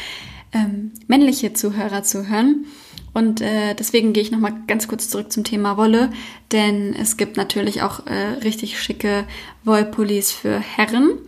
ähm, 0.53 0.91
männliche 1.07 1.53
Zuhörer 1.53 2.03
zuhören. 2.03 2.65
Und 3.13 3.41
äh, 3.41 3.75
deswegen 3.75 4.13
gehe 4.13 4.23
ich 4.23 4.31
nochmal 4.31 4.53
ganz 4.67 4.87
kurz 4.87 5.07
zurück 5.07 5.31
zum 5.31 5.43
Thema 5.43 5.77
Wolle, 5.77 6.11
denn 6.51 6.95
es 6.95 7.15
gibt 7.15 7.37
natürlich 7.37 7.83
auch 7.83 8.07
äh, 8.07 8.39
richtig 8.43 8.81
schicke 8.81 9.25
Wollpullis 9.63 10.31
für 10.31 10.59
Herren. 10.59 11.19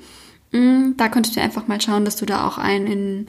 Mm, 0.51 0.93
da 0.97 1.09
könntest 1.09 1.35
du 1.35 1.41
einfach 1.41 1.67
mal 1.67 1.79
schauen, 1.79 2.05
dass 2.05 2.15
du 2.15 2.25
da 2.25 2.47
auch 2.47 2.57
einen 2.57 2.87
in 2.87 3.27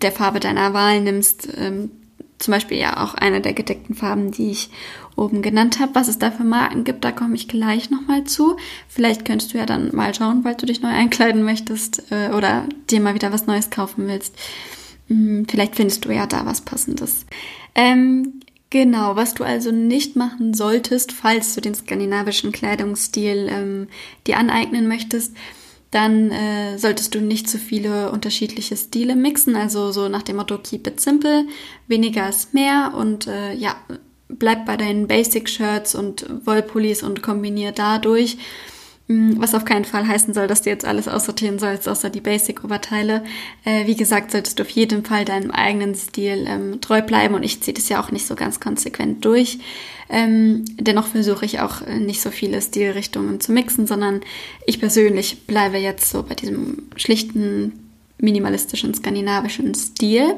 der 0.00 0.12
Farbe 0.12 0.40
deiner 0.40 0.72
Wahl 0.72 1.02
nimmst. 1.02 1.48
Ähm, 1.58 1.90
zum 2.38 2.52
Beispiel 2.52 2.78
ja 2.78 3.02
auch 3.02 3.14
eine 3.14 3.40
der 3.40 3.52
gedeckten 3.52 3.96
Farben, 3.96 4.30
die 4.30 4.50
ich 4.50 4.70
oben 5.16 5.42
genannt 5.42 5.80
habe. 5.80 5.94
Was 5.94 6.08
es 6.08 6.18
da 6.18 6.30
für 6.30 6.44
Marken 6.44 6.84
gibt, 6.84 7.04
da 7.04 7.10
komme 7.10 7.34
ich 7.34 7.48
gleich 7.48 7.90
nochmal 7.90 8.24
zu. 8.24 8.56
Vielleicht 8.88 9.24
könntest 9.24 9.52
du 9.52 9.58
ja 9.58 9.66
dann 9.66 9.94
mal 9.94 10.14
schauen, 10.14 10.44
weil 10.44 10.54
du 10.54 10.64
dich 10.64 10.80
neu 10.80 10.88
einkleiden 10.88 11.42
möchtest 11.42 12.12
äh, 12.12 12.30
oder 12.30 12.64
dir 12.88 13.00
mal 13.00 13.14
wieder 13.14 13.32
was 13.32 13.46
Neues 13.46 13.70
kaufen 13.70 14.06
willst. 14.06 14.36
Hm, 15.08 15.46
vielleicht 15.48 15.76
findest 15.76 16.04
du 16.04 16.10
ja 16.12 16.26
da 16.26 16.46
was 16.46 16.60
Passendes. 16.60 17.26
Ähm, 17.74 18.40
genau, 18.70 19.16
was 19.16 19.34
du 19.34 19.44
also 19.44 19.72
nicht 19.72 20.16
machen 20.16 20.54
solltest, 20.54 21.12
falls 21.12 21.54
du 21.54 21.60
den 21.60 21.74
skandinavischen 21.74 22.52
Kleidungsstil 22.52 23.48
ähm, 23.50 23.88
dir 24.26 24.38
aneignen 24.38 24.88
möchtest, 24.88 25.34
dann 25.90 26.30
äh, 26.30 26.78
solltest 26.78 27.14
du 27.14 27.20
nicht 27.20 27.48
zu 27.48 27.58
viele 27.58 28.12
unterschiedliche 28.12 28.76
Stile 28.76 29.16
mixen. 29.16 29.56
Also 29.56 29.90
so 29.90 30.08
nach 30.08 30.22
dem 30.22 30.36
Motto 30.36 30.58
Keep 30.58 30.86
it 30.86 31.00
simple, 31.00 31.46
weniger 31.86 32.28
ist 32.28 32.52
mehr 32.52 32.92
und 32.94 33.26
äh, 33.26 33.54
ja, 33.54 33.76
bleib 34.28 34.66
bei 34.66 34.76
deinen 34.76 35.06
Basic 35.06 35.48
Shirts 35.48 35.94
und 35.94 36.26
Wollpullis 36.44 37.02
und 37.02 37.22
kombinier 37.22 37.72
dadurch. 37.72 38.36
Mm, 39.08 39.40
was 39.40 39.54
auf 39.54 39.64
keinen 39.64 39.86
Fall 39.86 40.06
heißen 40.06 40.34
soll, 40.34 40.46
dass 40.46 40.62
du 40.62 40.70
jetzt 40.70 40.84
alles 40.84 41.08
aussortieren 41.08 41.58
sollst, 41.58 41.88
außer 41.88 42.10
die 42.10 42.20
Basic-Oberteile. 42.20 43.24
Äh, 43.64 43.86
wie 43.86 43.96
gesagt, 43.96 44.30
solltest 44.30 44.58
du 44.58 44.62
auf 44.62 44.70
jeden 44.70 45.02
Fall 45.04 45.24
deinem 45.24 45.50
eigenen 45.50 45.94
Stil 45.94 46.44
ähm, 46.46 46.80
treu 46.82 47.00
bleiben 47.00 47.34
und 47.34 47.42
ich 47.42 47.62
ziehe 47.62 47.72
das 47.74 47.88
ja 47.88 48.02
auch 48.02 48.10
nicht 48.10 48.26
so 48.26 48.36
ganz 48.36 48.60
konsequent 48.60 49.24
durch. 49.24 49.58
Ähm, 50.10 50.64
dennoch 50.78 51.06
versuche 51.06 51.46
ich 51.46 51.60
auch 51.60 51.80
äh, 51.82 51.98
nicht 51.98 52.20
so 52.20 52.30
viele 52.30 52.60
Stilrichtungen 52.60 53.40
zu 53.40 53.52
mixen, 53.52 53.86
sondern 53.86 54.20
ich 54.66 54.78
persönlich 54.78 55.46
bleibe 55.46 55.78
jetzt 55.78 56.10
so 56.10 56.22
bei 56.22 56.34
diesem 56.34 56.88
schlichten, 56.96 57.72
minimalistischen, 58.18 58.92
skandinavischen 58.92 59.74
Stil. 59.74 60.34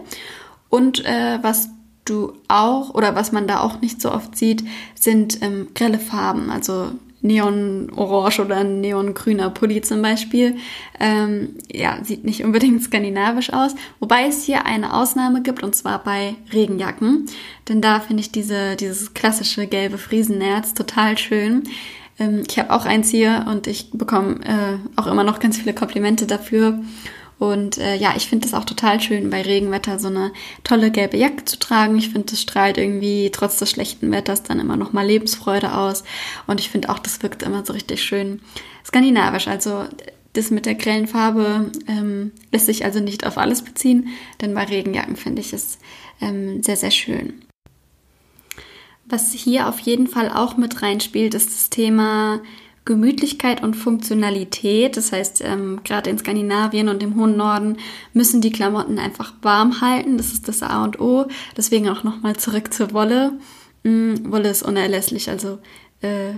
Und 0.69 1.05
äh, 1.05 1.39
was 1.43 1.71
du 2.05 2.35
auch 2.47 2.95
oder 2.95 3.17
was 3.17 3.33
man 3.33 3.49
da 3.49 3.61
auch 3.61 3.81
nicht 3.81 4.01
so 4.01 4.13
oft 4.13 4.37
sieht, 4.37 4.65
sind 4.95 5.43
ähm, 5.43 5.69
grelle 5.75 5.99
Farben. 5.99 6.51
Also 6.51 6.93
neonorange 7.23 8.41
oder 8.41 8.65
neongrüner 8.65 9.51
Pulli 9.51 9.83
zum 9.83 10.03
Beispiel. 10.03 10.57
Ähm, 10.99 11.57
ja, 11.73 11.99
sieht 12.03 12.25
nicht 12.25 12.45
unbedingt 12.45 12.83
skandinavisch 12.83 13.53
aus. 13.53 13.75
Wobei 13.99 14.27
es 14.27 14.45
hier 14.45 14.67
eine 14.67 14.95
Ausnahme 14.95 15.43
gibt 15.43 15.63
und 15.63 15.75
zwar 15.75 16.03
bei 16.03 16.35
Regenjacken. 16.53 17.27
Denn 17.69 17.81
da 17.81 18.01
finde 18.01 18.23
ich 18.23 18.33
diese, 18.33 18.77
dieses 18.77 19.15
klassische 19.15 19.67
gelbe 19.67 19.99
Friesennerz 19.99 20.75
total 20.75 21.19
schön. 21.19 21.65
Ähm, 22.19 22.43
ich 22.49 22.59
habe 22.59 22.71
auch 22.71 22.85
eins 22.85 23.11
hier 23.11 23.47
und 23.49 23.67
ich 23.67 23.91
bekomme 23.93 24.41
äh, 24.45 25.01
auch 25.01 25.07
immer 25.07 25.25
noch 25.25 25.41
ganz 25.41 25.59
viele 25.59 25.75
Komplimente 25.75 26.27
dafür. 26.27 26.81
Und 27.41 27.79
äh, 27.79 27.97
ja, 27.97 28.13
ich 28.17 28.27
finde 28.27 28.47
es 28.47 28.53
auch 28.53 28.67
total 28.67 29.01
schön, 29.01 29.31
bei 29.31 29.41
Regenwetter 29.41 29.99
so 29.99 30.09
eine 30.09 30.31
tolle 30.63 30.91
gelbe 30.91 31.17
Jacke 31.17 31.47
zu 31.47 31.59
tragen. 31.59 31.97
Ich 31.97 32.11
finde, 32.11 32.31
das 32.31 32.43
strahlt 32.43 32.77
irgendwie 32.77 33.31
trotz 33.33 33.59
des 33.59 33.71
schlechten 33.71 34.13
Wetters 34.13 34.43
dann 34.43 34.61
immer 34.61 34.77
noch 34.77 34.93
mal 34.93 35.07
Lebensfreude 35.07 35.75
aus. 35.75 36.05
Und 36.47 36.61
ich 36.61 36.69
finde 36.69 36.91
auch, 36.91 36.99
das 36.99 37.23
wirkt 37.23 37.43
immer 37.43 37.65
so 37.65 37.73
richtig 37.73 38.03
schön 38.03 38.43
skandinavisch. 38.85 39.49
Also 39.49 39.87
das 40.35 40.51
mit 40.51 40.67
der 40.67 40.75
grellen 40.75 41.07
Farbe 41.07 41.73
ähm, 41.89 42.33
lässt 42.53 42.67
sich 42.67 42.85
also 42.85 43.01
nicht 43.01 43.27
auf 43.27 43.39
alles 43.39 43.63
beziehen, 43.63 44.09
denn 44.43 44.53
bei 44.53 44.65
Regenjacken 44.65 45.17
finde 45.17 45.41
ich 45.41 45.55
es 45.55 45.79
ähm, 46.21 46.63
sehr, 46.63 46.77
sehr 46.77 46.91
schön. 46.91 47.41
Was 49.07 49.33
hier 49.33 49.67
auf 49.67 49.81
jeden 49.81 50.09
Fall 50.09 50.29
auch 50.29 50.59
mit 50.59 50.83
reinspielt, 50.83 51.33
ist 51.33 51.49
das 51.49 51.71
Thema 51.71 52.43
Gemütlichkeit 52.85 53.63
und 53.63 53.75
Funktionalität. 53.75 54.97
Das 54.97 55.13
heißt, 55.13 55.43
ähm, 55.45 55.81
gerade 55.85 56.11
in 56.11 56.19
Skandinavien 56.19 56.89
und 56.89 57.03
im 57.03 57.17
hohen 57.17 57.37
Norden 57.37 57.77
müssen 58.15 58.41
die 58.41 58.53
Klamotten 58.53 58.99
einfach 58.99 59.35
warm 59.43 59.81
halten. 59.81 60.17
Das 60.17 60.33
ist 60.33 60.49
das 60.49 60.63
A 60.63 60.83
und 60.85 61.01
O. 61.01 61.27
Deswegen 61.57 61.89
auch 61.89 62.05
nochmal 62.05 62.37
zurück 62.37 62.73
zur 62.73 62.93
Wolle. 62.93 63.33
Mm, 63.83 64.31
Wolle 64.31 64.51
ist 64.51 64.63
unerlässlich, 64.63 65.29
also 65.29 65.59
äh, 66.01 66.35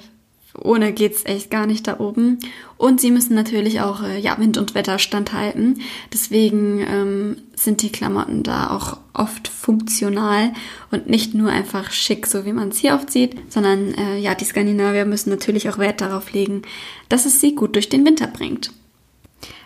ohne 0.58 0.92
geht's 0.92 1.24
echt 1.24 1.50
gar 1.50 1.66
nicht 1.66 1.88
da 1.88 2.00
oben. 2.00 2.38
Und 2.76 3.00
sie 3.00 3.10
müssen 3.10 3.34
natürlich 3.34 3.80
auch 3.80 4.02
äh, 4.02 4.18
ja, 4.18 4.38
Wind 4.38 4.58
und 4.58 4.74
Wetter 4.74 4.98
standhalten. 4.98 5.80
Deswegen 6.12 6.80
ähm, 6.80 7.36
sind 7.54 7.80
die 7.82 7.92
Klamotten 7.92 8.42
da 8.42 8.70
auch 8.70 8.98
oft 9.14 9.48
funktional 9.48 10.52
und 10.90 11.08
nicht 11.08 11.34
nur 11.34 11.50
einfach 11.50 11.90
schick, 11.90 12.26
so 12.26 12.44
wie 12.44 12.52
man 12.52 12.68
es 12.68 12.76
hier 12.78 12.94
oft 12.94 13.10
sieht, 13.10 13.52
sondern 13.52 13.94
äh, 13.94 14.18
ja, 14.18 14.34
die 14.34 14.44
Skandinavier 14.44 15.06
müssen 15.06 15.30
natürlich 15.30 15.68
auch 15.68 15.78
Wert 15.78 16.00
darauf 16.00 16.32
legen, 16.32 16.62
dass 17.08 17.24
es 17.24 17.40
sie 17.40 17.54
gut 17.54 17.74
durch 17.74 17.88
den 17.88 18.04
Winter 18.04 18.26
bringt. 18.26 18.72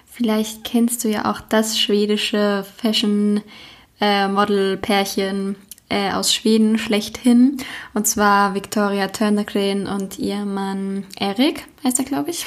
Vielleicht 0.06 0.64
kennst 0.64 1.04
du 1.04 1.08
ja 1.08 1.30
auch 1.30 1.40
das 1.40 1.78
schwedische 1.78 2.64
Fashion-Model-Pärchen 2.78 5.54
äh, 5.54 5.65
äh, 5.88 6.12
aus 6.12 6.32
Schweden 6.32 6.78
schlechthin. 6.78 7.58
Und 7.94 8.06
zwar 8.06 8.54
Victoria 8.54 9.08
Törnegren 9.08 9.86
und 9.86 10.18
ihr 10.18 10.44
Mann 10.44 11.04
Erik, 11.18 11.66
heißt 11.84 11.98
er, 11.98 12.04
glaube 12.04 12.30
ich. 12.30 12.46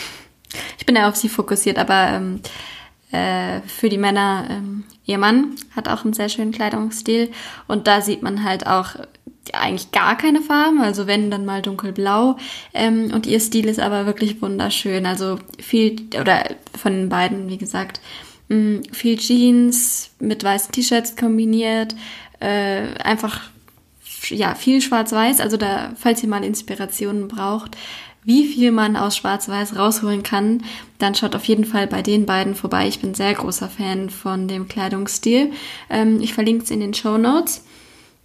Ich 0.77 0.85
bin 0.85 0.95
ja 0.95 1.07
auf 1.07 1.15
sie 1.15 1.29
fokussiert, 1.29 1.77
aber 1.77 2.09
ähm, 2.09 2.41
äh, 3.11 3.61
für 3.67 3.89
die 3.89 3.97
Männer, 3.97 4.47
ähm, 4.49 4.83
ihr 5.05 5.17
Mann 5.17 5.55
hat 5.75 5.87
auch 5.87 6.03
einen 6.03 6.13
sehr 6.13 6.29
schönen 6.29 6.51
Kleidungsstil. 6.51 7.31
Und 7.67 7.87
da 7.87 8.01
sieht 8.01 8.21
man 8.21 8.43
halt 8.43 8.67
auch 8.67 8.95
eigentlich 9.53 9.91
gar 9.91 10.17
keine 10.17 10.41
Farben, 10.41 10.81
also 10.81 11.07
wenn 11.07 11.31
dann 11.31 11.45
mal 11.45 11.61
dunkelblau. 11.61 12.37
Ähm, 12.73 13.11
und 13.13 13.25
ihr 13.25 13.39
Stil 13.39 13.67
ist 13.67 13.79
aber 13.79 14.05
wirklich 14.05 14.41
wunderschön. 14.41 15.05
Also 15.05 15.39
viel, 15.59 15.95
oder 16.19 16.43
von 16.77 16.93
den 16.93 17.09
beiden, 17.09 17.49
wie 17.49 17.57
gesagt, 17.57 17.99
mm, 18.49 18.81
viel 18.91 19.17
Jeans 19.17 20.11
mit 20.19 20.43
weißen 20.43 20.71
T-Shirts 20.71 21.15
kombiniert. 21.15 21.95
Äh, 22.39 22.93
einfach, 23.03 23.41
ja, 24.29 24.55
viel 24.55 24.81
schwarz-weiß. 24.81 25.39
Also 25.39 25.57
da, 25.57 25.91
falls 25.95 26.23
ihr 26.23 26.29
mal 26.29 26.43
Inspirationen 26.43 27.27
braucht, 27.27 27.75
wie 28.23 28.45
viel 28.45 28.71
man 28.71 28.95
aus 28.95 29.17
Schwarz-Weiß 29.17 29.77
rausholen 29.77 30.23
kann, 30.23 30.63
dann 30.97 31.15
schaut 31.15 31.35
auf 31.35 31.45
jeden 31.45 31.65
Fall 31.65 31.87
bei 31.87 32.01
den 32.01 32.25
beiden 32.25 32.53
vorbei. 32.53 32.87
Ich 32.87 32.99
bin 32.99 33.13
sehr 33.13 33.33
großer 33.33 33.69
Fan 33.69 34.09
von 34.09 34.47
dem 34.47 34.67
Kleidungsstil. 34.67 35.51
Ähm, 35.89 36.21
ich 36.21 36.33
verlinke 36.33 36.63
es 36.63 36.71
in 36.71 36.81
den 36.81 36.93
Show 36.93 37.17
Notes. 37.17 37.63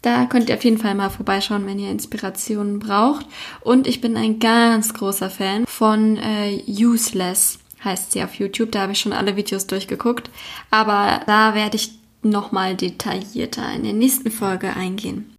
Da 0.02 0.26
könnt 0.26 0.50
ihr 0.50 0.56
auf 0.56 0.64
jeden 0.64 0.76
Fall 0.78 0.94
mal 0.94 1.08
vorbeischauen, 1.08 1.64
wenn 1.66 1.78
ihr 1.78 1.90
Inspirationen 1.90 2.80
braucht. 2.80 3.24
Und 3.62 3.86
ich 3.86 4.02
bin 4.02 4.16
ein 4.18 4.38
ganz 4.38 4.92
großer 4.92 5.30
Fan 5.30 5.64
von 5.66 6.18
äh, 6.18 6.62
Useless, 6.68 7.58
heißt 7.82 8.12
sie 8.12 8.22
auf 8.22 8.34
YouTube. 8.34 8.72
Da 8.72 8.82
habe 8.82 8.92
ich 8.92 8.98
schon 8.98 9.14
alle 9.14 9.36
Videos 9.36 9.66
durchgeguckt. 9.66 10.28
Aber 10.70 11.22
da 11.26 11.54
werde 11.54 11.76
ich 11.76 11.92
nochmal 12.24 12.76
detaillierter 12.76 13.72
in 13.74 13.84
der 13.84 13.92
nächsten 13.92 14.30
Folge 14.30 14.74
eingehen. 14.74 15.34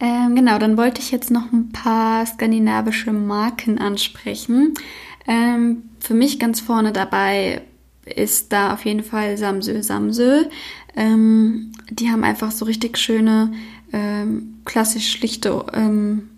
Ähm, 0.00 0.36
genau, 0.36 0.58
dann 0.58 0.76
wollte 0.76 1.00
ich 1.00 1.10
jetzt 1.10 1.30
noch 1.30 1.52
ein 1.52 1.72
paar 1.72 2.24
skandinavische 2.24 3.12
Marken 3.12 3.78
ansprechen. 3.78 4.74
Ähm, 5.26 5.90
für 6.00 6.14
mich 6.14 6.38
ganz 6.38 6.60
vorne 6.60 6.92
dabei 6.92 7.62
ist 8.04 8.52
da 8.52 8.72
auf 8.72 8.84
jeden 8.84 9.02
Fall 9.02 9.36
Samsö 9.36 9.82
Samsö. 9.82 10.44
Ähm, 10.96 11.72
die 11.90 12.10
haben 12.10 12.24
einfach 12.24 12.50
so 12.52 12.64
richtig 12.64 12.96
schöne, 12.96 13.52
ähm, 13.92 14.60
klassisch 14.64 15.10
schlichte 15.10 15.66
ähm, 15.72 16.30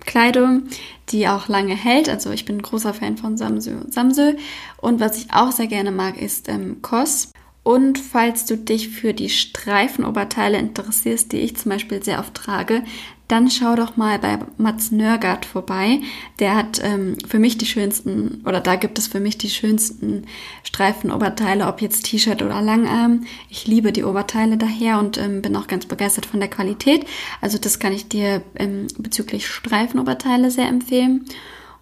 Kleidung, 0.00 0.64
die 1.10 1.28
auch 1.28 1.48
lange 1.48 1.74
hält. 1.74 2.08
Also 2.08 2.30
ich 2.30 2.44
bin 2.44 2.56
ein 2.58 2.62
großer 2.62 2.94
Fan 2.94 3.16
von 3.16 3.36
Samsö 3.36 3.72
Samsö. 3.88 4.34
Und 4.78 5.00
was 5.00 5.18
ich 5.18 5.32
auch 5.32 5.52
sehr 5.52 5.66
gerne 5.66 5.90
mag, 5.90 6.20
ist 6.20 6.48
ähm, 6.48 6.80
Kos. 6.80 7.32
Und 7.62 7.98
falls 7.98 8.46
du 8.46 8.56
dich 8.56 8.88
für 8.88 9.12
die 9.12 9.28
Streifenoberteile 9.28 10.58
interessierst, 10.58 11.32
die 11.32 11.38
ich 11.38 11.56
zum 11.56 11.70
Beispiel 11.70 12.02
sehr 12.02 12.18
oft 12.18 12.34
trage, 12.34 12.82
dann 13.30 13.48
schau 13.48 13.76
doch 13.76 13.96
mal 13.96 14.18
bei 14.18 14.38
Mats 14.56 14.90
Nörgard 14.90 15.44
vorbei. 15.44 16.00
Der 16.40 16.56
hat 16.56 16.80
ähm, 16.82 17.16
für 17.28 17.38
mich 17.38 17.58
die 17.58 17.66
schönsten, 17.66 18.42
oder 18.44 18.60
da 18.60 18.74
gibt 18.74 18.98
es 18.98 19.06
für 19.06 19.20
mich 19.20 19.38
die 19.38 19.50
schönsten 19.50 20.26
Streifenoberteile, 20.64 21.66
ob 21.68 21.80
jetzt 21.80 22.06
T-Shirt 22.06 22.42
oder 22.42 22.60
Langarm. 22.60 23.24
Ich 23.48 23.66
liebe 23.68 23.92
die 23.92 24.04
Oberteile 24.04 24.56
daher 24.56 24.98
und 24.98 25.16
ähm, 25.18 25.42
bin 25.42 25.54
auch 25.54 25.68
ganz 25.68 25.86
begeistert 25.86 26.26
von 26.26 26.40
der 26.40 26.50
Qualität. 26.50 27.06
Also 27.40 27.56
das 27.58 27.78
kann 27.78 27.92
ich 27.92 28.08
dir 28.08 28.42
ähm, 28.56 28.88
bezüglich 28.98 29.46
Streifenoberteile 29.46 30.50
sehr 30.50 30.68
empfehlen. 30.68 31.26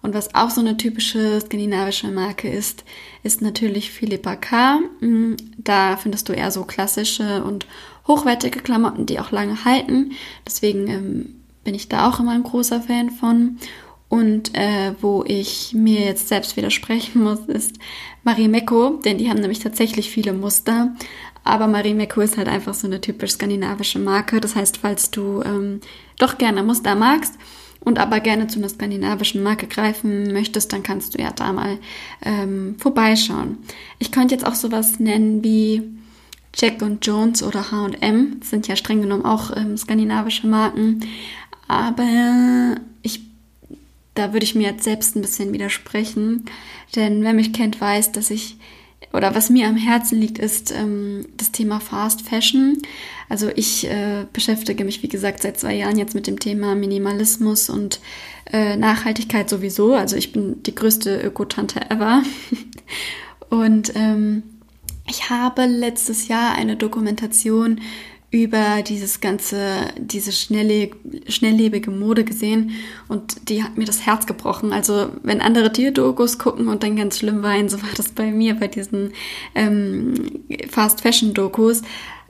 Und 0.01 0.13
was 0.13 0.33
auch 0.33 0.49
so 0.49 0.61
eine 0.61 0.77
typische 0.77 1.41
skandinavische 1.41 2.07
Marke 2.07 2.49
ist, 2.49 2.85
ist 3.23 3.41
natürlich 3.41 3.91
Philippa 3.91 4.35
K. 4.35 4.79
Mm, 5.01 5.35
da 5.57 5.97
findest 5.97 6.29
du 6.29 6.33
eher 6.33 6.51
so 6.51 6.63
klassische 6.63 7.43
und 7.43 7.65
hochwertige 8.07 8.59
Klamotten, 8.59 9.05
die 9.05 9.19
auch 9.19 9.31
lange 9.31 9.65
halten. 9.65 10.13
Deswegen 10.45 10.87
ähm, 10.87 11.35
bin 11.63 11.75
ich 11.75 11.89
da 11.89 12.09
auch 12.09 12.19
immer 12.19 12.31
ein 12.31 12.43
großer 12.43 12.81
Fan 12.81 13.09
von. 13.11 13.57
Und 14.07 14.57
äh, 14.57 14.93
wo 15.01 15.23
ich 15.27 15.73
mir 15.75 16.01
jetzt 16.01 16.29
selbst 16.29 16.57
widersprechen 16.57 17.21
muss, 17.21 17.41
ist 17.41 17.75
Marimekko, 18.23 18.99
denn 19.05 19.19
die 19.19 19.29
haben 19.29 19.39
nämlich 19.39 19.59
tatsächlich 19.59 20.09
viele 20.09 20.33
Muster. 20.33 20.95
Aber 21.43 21.67
Marimekko 21.67 22.21
ist 22.21 22.37
halt 22.37 22.47
einfach 22.47 22.73
so 22.73 22.87
eine 22.87 23.01
typisch 23.01 23.31
skandinavische 23.31 23.99
Marke. 23.99 24.41
Das 24.41 24.55
heißt, 24.55 24.77
falls 24.77 25.11
du 25.11 25.43
ähm, 25.43 25.81
doch 26.17 26.37
gerne 26.37 26.63
Muster 26.63 26.95
magst, 26.95 27.35
und 27.81 27.97
aber 27.99 28.19
gerne 28.19 28.47
zu 28.47 28.59
einer 28.59 28.69
skandinavischen 28.69 29.41
Marke 29.41 29.67
greifen 29.67 30.33
möchtest, 30.33 30.73
dann 30.73 30.83
kannst 30.83 31.13
du 31.15 31.21
ja 31.21 31.31
da 31.31 31.53
mal 31.53 31.77
ähm, 32.23 32.75
vorbeischauen. 32.77 33.57
Ich 33.99 34.11
könnte 34.11 34.35
jetzt 34.35 34.45
auch 34.45 34.55
sowas 34.55 34.99
nennen 34.99 35.43
wie 35.43 35.83
Jack 36.55 36.81
und 36.81 37.05
Jones 37.05 37.43
oder 37.43 37.71
H&M, 37.71 38.41
sind 38.43 38.67
ja 38.67 38.75
streng 38.75 39.01
genommen 39.01 39.25
auch 39.25 39.55
ähm, 39.55 39.77
skandinavische 39.77 40.47
Marken, 40.47 41.01
aber 41.67 42.75
ich, 43.01 43.21
da 44.15 44.33
würde 44.33 44.43
ich 44.43 44.55
mir 44.55 44.71
jetzt 44.71 44.83
selbst 44.83 45.15
ein 45.15 45.21
bisschen 45.21 45.53
widersprechen, 45.53 46.45
denn 46.95 47.23
wer 47.23 47.33
mich 47.33 47.53
kennt, 47.53 47.79
weiß, 47.79 48.11
dass 48.11 48.31
ich 48.31 48.57
oder 49.11 49.33
was 49.33 49.49
mir 49.49 49.67
am 49.67 49.75
Herzen 49.75 50.19
liegt, 50.19 50.37
ist 50.37 50.71
ähm, 50.71 51.25
das 51.37 51.51
Thema 51.51 51.79
Fast 51.79 52.21
Fashion. 52.21 52.77
Also 53.27 53.49
ich 53.55 53.87
äh, 53.87 54.25
beschäftige 54.31 54.85
mich, 54.85 55.01
wie 55.01 55.07
gesagt, 55.07 55.41
seit 55.41 55.59
zwei 55.59 55.75
Jahren 55.75 55.97
jetzt 55.97 56.15
mit 56.15 56.27
dem 56.27 56.39
Thema 56.39 56.75
Minimalismus 56.75 57.69
und 57.69 57.99
äh, 58.51 58.75
Nachhaltigkeit 58.75 59.49
sowieso. 59.49 59.93
Also 59.95 60.15
ich 60.15 60.31
bin 60.31 60.61
die 60.63 60.75
größte 60.75 61.21
Ökotante 61.21 61.89
ever. 61.89 62.23
und 63.49 63.93
ähm, 63.95 64.43
ich 65.07 65.29
habe 65.29 65.65
letztes 65.65 66.27
Jahr 66.27 66.53
eine 66.55 66.75
Dokumentation 66.75 67.81
über 68.31 68.83
dieses 68.83 69.21
ganze, 69.21 69.87
diese 69.97 70.31
schnelle, 70.31 70.91
schnelllebige 71.27 71.89
Mode 71.89 72.23
gesehen 72.23 72.71
und 73.07 73.49
die 73.49 73.63
hat 73.63 73.77
mir 73.77 73.85
das 73.85 74.05
Herz 74.05 74.27
gebrochen. 74.27 74.71
Also 74.71 75.09
wenn 75.23 75.41
andere 75.41 75.73
Tierdokus 75.73 76.37
gucken 76.37 76.67
und 76.67 76.83
dann 76.83 76.95
ganz 76.95 77.17
schlimm 77.17 77.41
weinen, 77.41 77.69
so 77.69 77.81
war 77.81 77.89
das 77.97 78.09
bei 78.11 78.31
mir 78.31 78.55
bei 78.55 78.67
diesen 78.67 79.13
ähm, 79.55 80.13
Fast 80.69 81.01
Fashion 81.01 81.33
Dokus. 81.33 81.81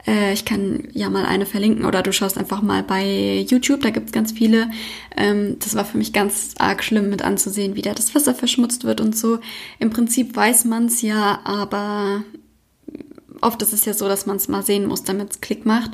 Äh, 0.06 0.32
ich 0.32 0.46
kann 0.46 0.88
ja 0.92 1.10
mal 1.10 1.26
eine 1.26 1.44
verlinken 1.44 1.84
oder 1.84 2.02
du 2.02 2.12
schaust 2.12 2.38
einfach 2.38 2.62
mal 2.62 2.82
bei 2.82 3.44
YouTube, 3.48 3.82
da 3.82 3.90
gibt's 3.90 4.12
ganz 4.12 4.32
viele. 4.32 4.70
Ähm, 5.18 5.56
das 5.58 5.74
war 5.74 5.84
für 5.84 5.98
mich 5.98 6.14
ganz 6.14 6.54
arg 6.58 6.82
schlimm 6.82 7.10
mit 7.10 7.22
anzusehen, 7.22 7.76
wie 7.76 7.82
da 7.82 7.92
das 7.92 8.14
Wasser 8.14 8.34
verschmutzt 8.34 8.84
wird 8.84 9.02
und 9.02 9.16
so. 9.16 9.38
Im 9.78 9.90
Prinzip 9.90 10.34
weiß 10.34 10.64
man's 10.64 11.02
ja, 11.02 11.40
aber 11.44 12.24
oft 13.40 13.62
ist 13.62 13.72
es 13.72 13.84
ja 13.84 13.94
so, 13.94 14.08
dass 14.08 14.26
man 14.26 14.36
es 14.36 14.48
mal 14.48 14.62
sehen 14.62 14.86
muss, 14.86 15.04
damit 15.04 15.30
es 15.30 15.40
Klick 15.40 15.66
macht. 15.66 15.92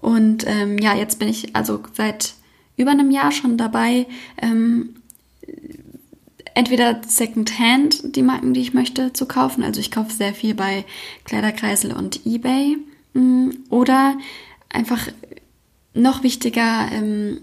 Und 0.00 0.44
ähm, 0.46 0.78
ja, 0.78 0.94
jetzt 0.94 1.18
bin 1.18 1.28
ich 1.28 1.54
also 1.56 1.80
seit 1.92 2.34
über 2.76 2.92
einem 2.92 3.10
Jahr 3.10 3.32
schon 3.32 3.56
dabei, 3.56 4.06
ähm, 4.40 4.94
entweder 6.54 7.00
Secondhand 7.06 8.16
die 8.16 8.22
Marken, 8.22 8.54
die 8.54 8.60
ich 8.60 8.74
möchte, 8.74 9.12
zu 9.12 9.26
kaufen. 9.26 9.62
Also 9.62 9.80
ich 9.80 9.90
kaufe 9.90 10.12
sehr 10.12 10.34
viel 10.34 10.54
bei 10.54 10.84
Kleiderkreisel 11.24 11.92
und 11.92 12.24
eBay. 12.26 12.76
Mm, 13.14 13.50
oder 13.70 14.16
einfach 14.68 15.08
noch 15.94 16.22
wichtiger, 16.22 16.88
ähm, 16.92 17.40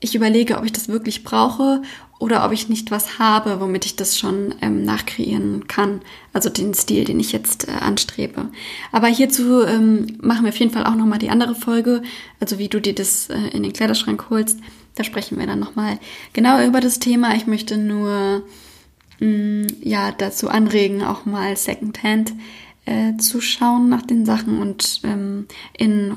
ich 0.00 0.14
überlege, 0.14 0.58
ob 0.58 0.64
ich 0.64 0.72
das 0.72 0.88
wirklich 0.88 1.22
brauche 1.22 1.82
oder 2.22 2.46
ob 2.46 2.52
ich 2.52 2.68
nicht 2.68 2.92
was 2.92 3.18
habe, 3.18 3.60
womit 3.60 3.84
ich 3.84 3.96
das 3.96 4.16
schon 4.16 4.54
ähm, 4.62 4.84
nachkreieren 4.84 5.66
kann. 5.66 6.02
Also 6.32 6.50
den 6.50 6.72
Stil, 6.72 7.04
den 7.04 7.18
ich 7.18 7.32
jetzt 7.32 7.66
äh, 7.66 7.72
anstrebe. 7.72 8.48
Aber 8.92 9.08
hierzu 9.08 9.64
ähm, 9.64 10.18
machen 10.22 10.44
wir 10.44 10.50
auf 10.50 10.58
jeden 10.58 10.70
Fall 10.70 10.86
auch 10.86 10.94
nochmal 10.94 11.18
die 11.18 11.30
andere 11.30 11.56
Folge, 11.56 12.00
also 12.38 12.60
wie 12.60 12.68
du 12.68 12.80
dir 12.80 12.94
das 12.94 13.28
äh, 13.28 13.48
in 13.52 13.64
den 13.64 13.72
Kleiderschrank 13.72 14.26
holst. 14.30 14.60
Da 14.94 15.02
sprechen 15.02 15.36
wir 15.36 15.48
dann 15.48 15.58
nochmal 15.58 15.98
genauer 16.32 16.62
über 16.62 16.80
das 16.80 17.00
Thema. 17.00 17.34
Ich 17.34 17.48
möchte 17.48 17.76
nur 17.76 18.44
mh, 19.18 19.26
mm, 19.26 19.66
ja 19.82 20.12
dazu 20.12 20.48
anregen, 20.48 21.02
auch 21.02 21.24
mal 21.24 21.56
Secondhand 21.56 22.34
äh, 22.84 23.16
zu 23.16 23.40
schauen 23.40 23.88
nach 23.88 24.02
den 24.02 24.26
Sachen 24.26 24.60
und 24.60 25.00
ähm, 25.04 25.46
in 25.76 26.16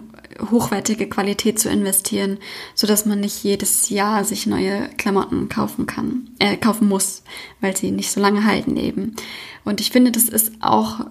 hochwertige 0.52 1.08
Qualität 1.08 1.60
zu 1.60 1.70
investieren, 1.70 2.40
so 2.74 2.88
dass 2.88 3.06
man 3.06 3.20
nicht 3.20 3.44
jedes 3.44 3.90
Jahr 3.90 4.24
sich 4.24 4.48
neue 4.48 4.90
Klamotten 4.98 5.50
kaufen 5.50 5.86
kann, 5.86 6.30
äh, 6.40 6.58
kaufen 6.58 6.88
muss, 6.88 7.24
weil 7.62 7.78
sie 7.78 7.92
nicht 7.92 8.12
so 8.12 8.20
lange 8.20 8.46
halten 8.46 8.78
eben. 8.78 9.16
Und 9.64 9.80
ich 9.80 9.92
finde, 9.92 10.12
das 10.12 10.30
ist 10.30 10.54
auch 10.60 11.02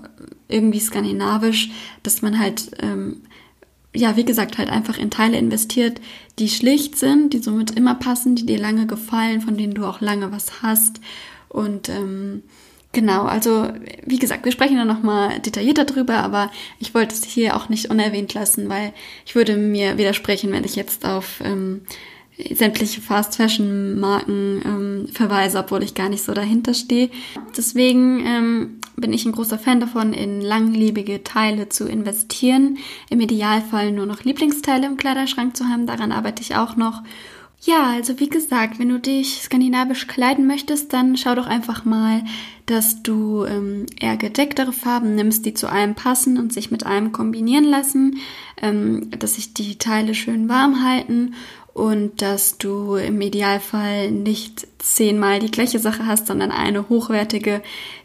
irgendwie 0.49 0.81
skandinavisch, 0.81 1.71
dass 2.03 2.23
man 2.23 2.39
halt, 2.39 2.73
ähm, 2.81 3.23
ja, 3.95 4.17
wie 4.17 4.25
gesagt, 4.25 4.59
halt 4.59 4.69
einfach 4.69 4.99
in 4.99 5.11
Teile 5.11 5.39
investiert, 5.39 6.01
die 6.39 6.49
schlicht 6.49 6.97
sind, 6.97 7.33
die 7.33 7.39
somit 7.39 7.71
immer 7.73 7.95
passen, 7.95 8.35
die 8.35 8.45
dir 8.45 8.59
lange 8.59 8.87
gefallen, 8.87 9.41
von 9.41 9.57
denen 9.57 9.75
du 9.75 9.85
auch 9.87 10.01
lange 10.01 10.33
was 10.33 10.63
hast. 10.63 11.01
Und 11.49 11.89
ähm, 11.89 12.43
Genau, 12.95 13.25
also 13.25 13.69
wie 14.07 14.19
gesagt, 14.19 14.45
wir 14.45 14.53
sprechen 14.53 14.77
da 14.77 14.85
nochmal 14.85 15.41
detaillierter 15.41 15.85
drüber, 15.85 16.15
aber 16.19 16.51
ich 16.79 16.95
wollte 16.95 17.15
es 17.15 17.25
hier 17.25 17.57
auch 17.57 17.69
nicht 17.69 17.91
unerwähnt 17.91 18.33
lassen, 18.35 18.69
weil 18.69 18.93
ich 19.27 19.35
würde 19.35 19.57
mir 19.57 19.99
widersprechen, 19.99 20.53
wenn 20.53 20.63
ich 20.63 20.77
jetzt 20.77 21.05
auf 21.05 21.41
ähm, 21.45 21.83
sämtliche 22.53 23.01
Fast 23.01 23.37
Fashion 23.37 23.99
Marken 23.99 24.63
ähm, 24.65 25.09
verweise, 25.13 25.59
obwohl 25.59 25.83
ich 25.83 25.95
gar 25.95 26.09
nicht 26.09 26.23
so 26.23 26.35
dahinter 26.35 26.73
stehe. 26.73 27.11
Deswegen 27.57 28.25
ähm, 28.25 28.81
bin 28.97 29.13
ich 29.13 29.25
ein 29.25 29.33
großer 29.33 29.59
Fan 29.59 29.81
davon, 29.81 30.13
in 30.13 30.41
langlebige 30.41 31.25
Teile 31.25 31.69
zu 31.69 31.89
investieren. 31.89 32.79
Im 33.11 33.21
Idealfall 33.21 33.91
nur 33.91 34.07
noch 34.07 34.23
Lieblingsteile 34.23 34.87
im 34.87 34.97
Kleiderschrank 34.97 35.57
zu 35.57 35.65
haben. 35.65 35.87
Daran 35.87 36.13
arbeite 36.13 36.43
ich 36.43 36.55
auch 36.55 36.77
noch. 36.77 37.03
Ja, 37.67 37.93
also 37.93 38.21
wie 38.21 38.29
gesagt, 38.29 38.79
wenn 38.79 38.91
du 38.91 39.01
dich 39.01 39.41
skandinavisch 39.41 40.07
kleiden 40.07 40.47
möchtest, 40.47 40.93
dann 40.93 41.17
schau 41.17 41.35
doch 41.35 41.47
einfach 41.47 41.87
mal, 41.87 42.23
dass 42.67 43.03
du 43.03 43.47
ähm, 43.47 43.87
eher 43.99 44.19
gedecktere 44.19 44.73
Farben 44.73 45.15
nimmst, 45.15 45.47
die 45.47 45.55
zu 45.55 45.71
allem 45.71 45.95
passen 45.95 46.39
und 46.39 46.53
sich 46.53 46.71
mit 46.71 46.85
allem 46.85 47.13
kombinieren 47.13 47.65
lassen, 47.65 48.19
ähm, 48.61 49.09
dass 49.19 49.37
sich 49.37 49.55
die 49.55 49.79
Teile 49.79 50.15
schön 50.15 50.47
warm 50.51 50.85
halten 50.85 51.35
und 51.73 52.21
dass 52.21 52.59
du 52.59 52.97
im 52.97 53.19
Idealfall 53.23 54.11
nicht 54.11 54.67
zehnmal 54.79 55.39
die 55.39 55.51
gleiche 55.51 55.79
Sache 55.79 56.07
hast, 56.07 56.27
sondern 56.27 56.51
eine 56.51 56.91
hochwertige, 56.91 57.63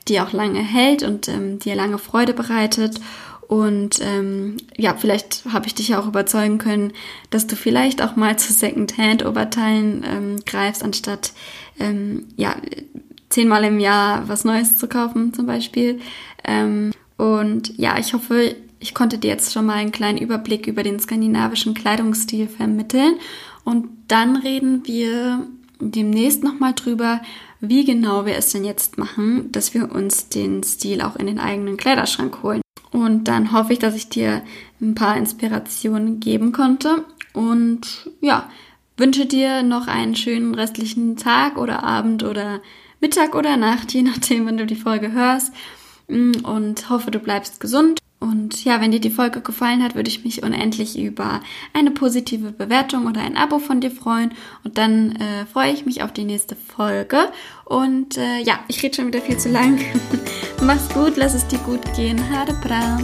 die 0.07 0.21
auch 0.21 0.31
lange 0.31 0.59
hält 0.59 1.03
und 1.03 1.27
ähm, 1.27 1.59
dir 1.59 1.75
lange 1.75 1.97
Freude 1.97 2.33
bereitet. 2.33 3.01
Und 3.49 3.99
ähm, 4.03 4.57
ja, 4.77 4.95
vielleicht 4.95 5.43
habe 5.51 5.65
ich 5.65 5.73
dich 5.73 5.87
ja 5.87 5.99
auch 5.99 6.05
überzeugen 6.05 6.59
können, 6.59 6.93
dass 7.31 7.47
du 7.47 7.55
vielleicht 7.55 7.99
auch 8.03 8.15
mal 8.15 8.37
zu 8.37 8.53
Second-Hand-Oberteilen 8.53 10.05
ähm, 10.07 10.35
greifst, 10.45 10.83
anstatt 10.83 11.33
ähm, 11.79 12.27
ja 12.37 12.55
zehnmal 13.29 13.63
im 13.63 13.79
Jahr 13.79 14.29
was 14.29 14.45
Neues 14.45 14.77
zu 14.77 14.87
kaufen 14.87 15.33
zum 15.33 15.47
Beispiel. 15.47 15.99
Ähm, 16.43 16.91
und 17.17 17.75
ja, 17.75 17.97
ich 17.97 18.13
hoffe, 18.13 18.55
ich 18.79 18.93
konnte 18.93 19.17
dir 19.17 19.31
jetzt 19.31 19.51
schon 19.51 19.65
mal 19.65 19.77
einen 19.77 19.91
kleinen 19.91 20.19
Überblick 20.19 20.67
über 20.67 20.83
den 20.83 20.99
skandinavischen 20.99 21.73
Kleidungsstil 21.73 22.47
vermitteln 22.47 23.15
und 23.63 23.87
dann 24.09 24.35
reden 24.35 24.85
wir 24.85 25.47
demnächst 25.79 26.43
nochmal 26.43 26.73
drüber, 26.73 27.19
wie 27.61 27.83
genau 27.83 28.27
wir 28.27 28.35
es 28.35 28.51
denn 28.51 28.63
jetzt 28.63 28.99
machen, 28.99 29.51
dass 29.51 29.73
wir 29.73 29.91
uns 29.91 30.29
den 30.29 30.61
Stil 30.61 31.01
auch 31.01 31.15
in 31.15 31.25
den 31.25 31.39
eigenen 31.39 31.77
Kleiderschrank 31.77 32.43
holen. 32.43 32.61
Und 32.91 33.25
dann 33.25 33.51
hoffe 33.51 33.73
ich, 33.73 33.79
dass 33.79 33.95
ich 33.95 34.09
dir 34.09 34.41
ein 34.81 34.95
paar 34.95 35.17
Inspirationen 35.17 36.19
geben 36.19 36.51
konnte. 36.51 37.05
Und 37.33 38.09
ja, 38.21 38.49
wünsche 38.97 39.25
dir 39.25 39.63
noch 39.63 39.87
einen 39.87 40.15
schönen 40.15 40.55
restlichen 40.55 41.15
Tag 41.15 41.57
oder 41.57 41.83
Abend 41.83 42.23
oder 42.23 42.61
Mittag 42.99 43.35
oder 43.35 43.57
Nacht, 43.57 43.93
je 43.93 44.01
nachdem, 44.01 44.45
wann 44.45 44.57
du 44.57 44.65
die 44.65 44.75
Folge 44.75 45.11
hörst. 45.11 45.53
Und 46.07 46.89
hoffe, 46.89 47.11
du 47.11 47.19
bleibst 47.19 47.59
gesund. 47.59 47.99
Und 48.19 48.65
ja, 48.65 48.81
wenn 48.81 48.91
dir 48.91 48.99
die 48.99 49.09
Folge 49.09 49.39
gefallen 49.39 49.81
hat, 49.81 49.95
würde 49.95 50.09
ich 50.09 50.25
mich 50.25 50.43
unendlich 50.43 50.99
über 50.99 51.39
eine 51.73 51.91
positive 51.91 52.51
Bewertung 52.51 53.07
oder 53.07 53.21
ein 53.21 53.37
Abo 53.37 53.59
von 53.59 53.79
dir 53.79 53.91
freuen. 53.91 54.33
Und 54.63 54.77
dann 54.77 55.15
äh, 55.15 55.45
freue 55.45 55.71
ich 55.71 55.85
mich 55.85 56.03
auf 56.03 56.11
die 56.11 56.25
nächste 56.25 56.55
Folge. 56.55 57.31
Und 57.63 58.17
äh, 58.17 58.41
ja, 58.41 58.59
ich 58.67 58.83
rede 58.83 58.95
schon 58.95 59.07
wieder 59.07 59.21
viel 59.21 59.37
zu 59.37 59.49
lang. 59.49 59.79
Mach's 60.61 60.89
gut, 60.89 61.15
lass 61.15 61.33
es 61.33 61.47
dir 61.47 61.59
gut 61.59 61.81
gehen. 61.95 62.19
Hade 62.29 62.53
bra. 62.55 62.99